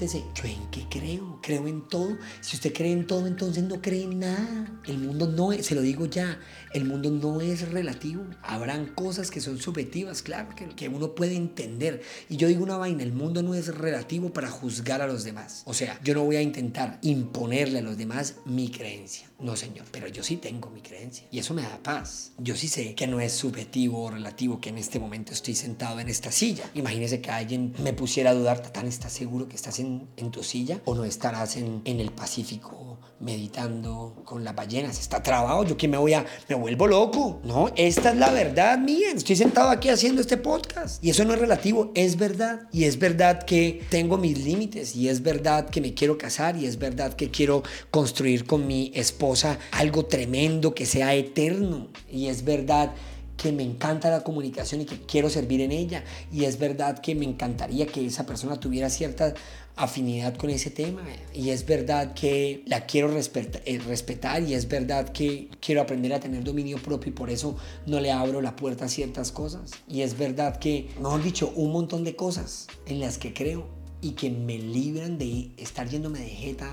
¿yo 0.07 0.45
en 0.45 0.71
qué 0.71 0.87
creo? 0.89 1.41
¿Creo 1.43 1.67
en 1.67 1.89
todo? 1.89 2.17
Si 2.41 2.55
usted 2.57 2.73
cree 2.73 2.93
en 2.93 3.07
todo, 3.07 3.27
entonces 3.27 3.65
no 3.65 3.83
cree 3.83 4.05
en 4.05 4.21
nada. 4.21 4.81
El 4.87 4.99
mundo 4.99 5.27
no 5.27 5.51
se 5.61 5.75
lo 5.75 5.81
digo 5.81 6.07
ya, 6.07 6.39
el 6.73 6.85
mundo 6.85 7.11
no 7.11 7.41
es 7.41 7.71
relativo. 7.71 8.25
Habrán 8.43 8.87
cosas 8.87 9.31
que 9.31 9.41
son 9.41 9.59
subjetivas, 9.59 10.23
claro, 10.23 10.55
que, 10.55 10.69
que 10.69 10.89
uno 10.89 11.15
puede 11.15 11.37
entender. 11.37 12.03
Y 12.29 12.37
yo 12.37 12.49
digo 12.49 12.63
una 12.63 12.77
vaina, 12.77 13.03
el 13.03 13.13
mundo 13.13 13.43
no 13.43 13.55
es 13.55 13.75
relativo 13.75 14.33
para 14.33 14.51
juzgar 14.51 15.03
a 15.03 15.07
los 15.07 15.25
demás. 15.25 15.63
O 15.67 15.75
sea, 15.75 15.99
yo 16.03 16.15
no 16.15 16.25
voy 16.25 16.37
a 16.37 16.43
intentar 16.43 16.99
imponerle 17.03 17.79
a 17.79 17.83
los 17.83 17.97
demás 17.97 18.37
mi 18.45 18.71
creencia. 18.71 19.29
No, 19.39 19.55
señor, 19.55 19.87
pero 19.93 20.09
yo 20.09 20.23
sí 20.23 20.37
tengo 20.37 20.69
mi 20.71 20.81
creencia. 20.81 21.27
Y 21.31 21.39
eso 21.39 21.55
me 21.55 21.63
da 21.63 21.79
paz. 21.83 22.33
Yo 22.39 22.57
sí 22.57 22.67
sé 22.67 22.95
que 22.95 23.07
no 23.07 23.21
es 23.21 23.33
subjetivo 23.33 24.03
o 24.03 24.11
relativo 24.11 24.61
que 24.61 24.71
en 24.71 24.79
este 24.79 24.99
momento 24.99 25.33
estoy 25.33 25.55
sentado 25.55 26.01
en 26.01 26.09
esta 26.09 26.33
silla. 26.33 26.69
Imagínese 26.75 27.21
que 27.21 27.31
alguien 27.31 27.73
me 27.83 27.93
pusiera 27.93 28.31
a 28.31 28.35
dudar, 28.35 28.61
Tatán, 28.61 28.87
¿estás 28.87 29.13
seguro 29.13 29.49
que 29.49 29.57
estás 29.57 29.79
en, 29.79 30.09
tu 30.33 30.43
silla? 30.43 30.81
¿O 30.85 30.95
no 30.95 31.05
estarás 31.05 31.57
en 31.57 31.83
el 31.85 32.11
Pacífico 32.11 32.88
meditando 33.21 34.23
con 34.25 34.45
las 34.45 34.55
ballenas. 34.55 34.99
Está 34.99 35.23
trabado, 35.23 35.65
yo 35.65 35.77
que 35.77 35.89
me 35.89 35.97
voy 35.97 36.15
a, 36.15 36.25
me 36.49 36.55
vuelvo 36.55 36.87
loco. 36.87 37.41
No, 37.45 37.71
esta 37.77 38.11
es 38.11 38.17
la 38.17 38.31
verdad 38.31 38.79
mía. 38.79 39.09
Estoy 39.15 39.37
sentado 39.37 39.71
aquí 39.71 39.89
haciendo 39.89 40.21
este 40.21 40.37
podcast. 40.37 41.03
Y 41.03 41.11
eso 41.11 41.25
no 41.25 41.35
es 41.35 41.41
relativo, 41.41 41.91
es 41.95 42.17
verdad. 42.17 42.69
Y 42.73 42.85
es 42.85 42.99
verdad 42.99 43.43
que 43.43 43.83
tengo 43.91 44.19
mis 44.19 44.39
límites. 44.39 44.95
Y 44.95 45.09
es 45.09 45.23
verdad 45.23 45.69
que 45.69 45.81
me 45.81 45.95
quiero 45.95 46.19
casar. 46.19 46.57
Y 46.57 46.67
es 46.67 46.79
verdad 46.79 47.15
que 47.15 47.31
quiero 47.31 47.63
construir 47.91 48.47
con 48.47 48.67
mi 48.67 48.93
esposa 48.95 49.59
algo 49.73 50.07
tremendo 50.07 50.75
que 50.75 50.87
sea 50.87 51.15
eterno. 51.15 51.89
Y 52.11 52.27
es 52.27 52.45
verdad 52.45 52.93
que 53.39 53.53
me 53.53 53.63
encanta 53.63 54.11
la 54.11 54.23
comunicación 54.25 54.83
y 54.83 54.85
que 54.85 55.01
quiero 55.01 55.31
servir 55.31 55.63
en 55.63 55.73
ella. 55.73 56.05
Y 56.31 56.45
es 56.45 56.59
verdad 56.59 56.99
que 56.99 57.15
me 57.15 57.25
encantaría 57.25 57.87
que 57.87 58.05
esa 58.05 58.27
persona 58.27 58.61
tuviera 58.61 58.91
cierta 58.91 59.33
afinidad 59.77 60.37
con 60.37 60.51
ese 60.51 60.71
tema. 60.71 61.03
Y 61.33 61.51
es 61.51 61.65
verdad 61.65 62.13
que 62.13 62.65
la 62.67 62.85
quiero 62.85 63.11
eh, 63.17 63.79
respetar 63.87 64.43
y 64.43 64.55
es 64.55 64.69
verdad 64.69 65.11
que 65.11 65.49
quiero 65.61 65.81
aprender 65.81 66.13
a 66.13 66.21
tener 66.21 66.43
dominio 66.43 66.79
propio 66.79 67.11
y 67.11 67.15
por 67.15 67.31
eso 67.31 67.57
no 67.87 68.01
le 68.01 68.11
abro 68.11 68.43
la 68.43 68.57
puerta 68.57 68.87
a 68.87 68.89
ciertas 68.89 69.31
cosas. 69.31 69.71
Y 69.89 70.03
es 70.03 70.19
verdad 70.19 70.59
que, 70.59 70.89
mejor 70.99 71.23
dicho, 71.23 71.53
un 71.55 71.71
montón 71.73 72.03
de 72.03 72.17
cosas 72.17 72.67
en 72.87 72.99
las 72.99 73.19
que 73.19 73.33
creo 73.33 73.69
y 74.01 74.13
que 74.13 74.31
me 74.31 74.59
libran 74.59 75.17
de 75.17 75.53
estar 75.57 75.89
yéndome 75.89 76.19
de 76.19 76.29
jeta 76.29 76.71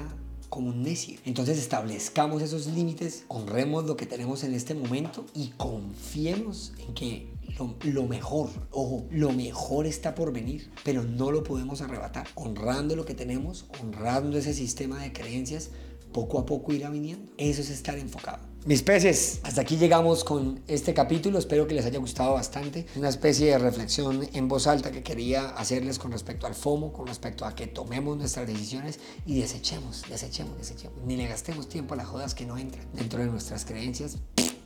como 0.55 0.69
un 0.69 0.83
necio. 0.83 1.19
Entonces 1.25 1.57
establezcamos 1.57 2.41
esos 2.41 2.67
límites, 2.67 3.25
honremos 3.27 3.83
lo 3.83 3.97
que 3.97 4.05
tenemos 4.05 4.45
en 4.45 4.53
este 4.53 4.73
momento 4.73 5.25
y 5.33 5.49
confiemos 5.57 6.71
en 6.79 6.93
que 6.93 7.27
lo, 7.59 7.75
lo, 7.83 8.07
mejor, 8.07 8.49
ojo, 8.71 9.05
lo 9.11 9.33
mejor 9.33 9.85
está 9.85 10.15
por 10.15 10.31
venir, 10.31 10.71
pero 10.85 11.03
no 11.03 11.29
lo 11.29 11.43
podemos 11.43 11.81
arrebatar. 11.81 12.29
Honrando 12.35 12.95
lo 12.95 13.03
que 13.03 13.13
tenemos, 13.13 13.65
honrando 13.81 14.37
ese 14.37 14.53
sistema 14.53 15.03
de 15.03 15.11
creencias, 15.11 15.71
poco 16.13 16.39
a 16.39 16.45
poco 16.45 16.71
irá 16.71 16.89
viniendo. 16.89 17.29
Eso 17.37 17.59
es 17.59 17.69
estar 17.69 17.97
enfocado. 17.99 18.54
Mis 18.65 18.81
peces, 18.81 19.41
hasta 19.43 19.61
aquí 19.61 19.77
llegamos 19.77 20.23
con 20.23 20.59
este 20.67 20.95
capítulo. 20.95 21.37
Espero 21.37 21.67
que 21.67 21.75
les 21.75 21.85
haya 21.85 21.99
gustado 21.99 22.33
bastante. 22.33 22.87
Una 22.95 23.09
especie 23.09 23.51
de 23.51 23.59
reflexión 23.59 24.27
en 24.33 24.47
voz 24.47 24.65
alta 24.65 24.91
que 24.91 25.03
quería 25.03 25.49
hacerles 25.49 25.99
con 25.99 26.11
respecto 26.11 26.47
al 26.47 26.55
FOMO, 26.55 26.91
con 26.91 27.05
respecto 27.05 27.45
a 27.45 27.53
que 27.53 27.67
tomemos 27.67 28.17
nuestras 28.17 28.47
decisiones 28.47 28.99
y 29.23 29.39
desechemos, 29.39 30.01
desechemos, 30.09 30.57
desechemos. 30.57 30.97
Ni 31.05 31.15
le 31.15 31.27
gastemos 31.27 31.69
tiempo 31.69 31.93
a 31.93 31.97
las 31.97 32.07
jodas 32.07 32.33
que 32.33 32.47
no 32.47 32.57
entran 32.57 32.87
dentro 32.93 33.19
de 33.19 33.27
nuestras 33.27 33.65
creencias 33.65 34.17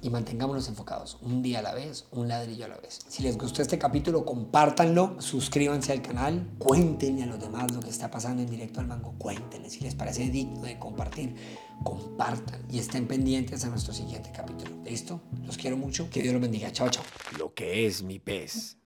y 0.01 0.09
mantengámonos 0.09 0.67
enfocados 0.67 1.17
un 1.21 1.41
día 1.41 1.59
a 1.59 1.61
la 1.61 1.73
vez, 1.73 2.05
un 2.11 2.27
ladrillo 2.27 2.65
a 2.65 2.69
la 2.69 2.77
vez. 2.77 2.99
Si 3.07 3.23
les 3.23 3.37
gustó 3.37 3.61
este 3.61 3.77
capítulo, 3.77 4.25
compártanlo, 4.25 5.21
suscríbanse 5.21 5.91
al 5.91 6.01
canal, 6.01 6.49
cuéntenle 6.57 7.23
a 7.23 7.27
los 7.27 7.39
demás 7.39 7.71
lo 7.73 7.79
que 7.79 7.89
está 7.89 8.09
pasando 8.09 8.41
en 8.41 8.49
directo 8.49 8.79
al 8.79 8.87
mango, 8.87 9.15
cuéntenle 9.17 9.69
si 9.69 9.81
les 9.81 9.95
parece 9.95 10.29
digno 10.29 10.61
de 10.61 10.79
compartir, 10.79 11.35
compartan 11.83 12.65
y 12.69 12.79
estén 12.79 13.07
pendientes 13.07 13.63
a 13.65 13.69
nuestro 13.69 13.93
siguiente 13.93 14.31
capítulo. 14.31 14.75
¿Listo? 14.83 15.21
Los 15.45 15.57
quiero 15.57 15.77
mucho, 15.77 16.09
que 16.09 16.21
Dios 16.21 16.33
los 16.33 16.41
bendiga. 16.41 16.71
Chao, 16.71 16.89
chao. 16.89 17.03
Lo 17.37 17.53
que 17.53 17.85
es 17.85 18.03
mi 18.03 18.19
pez. 18.19 18.78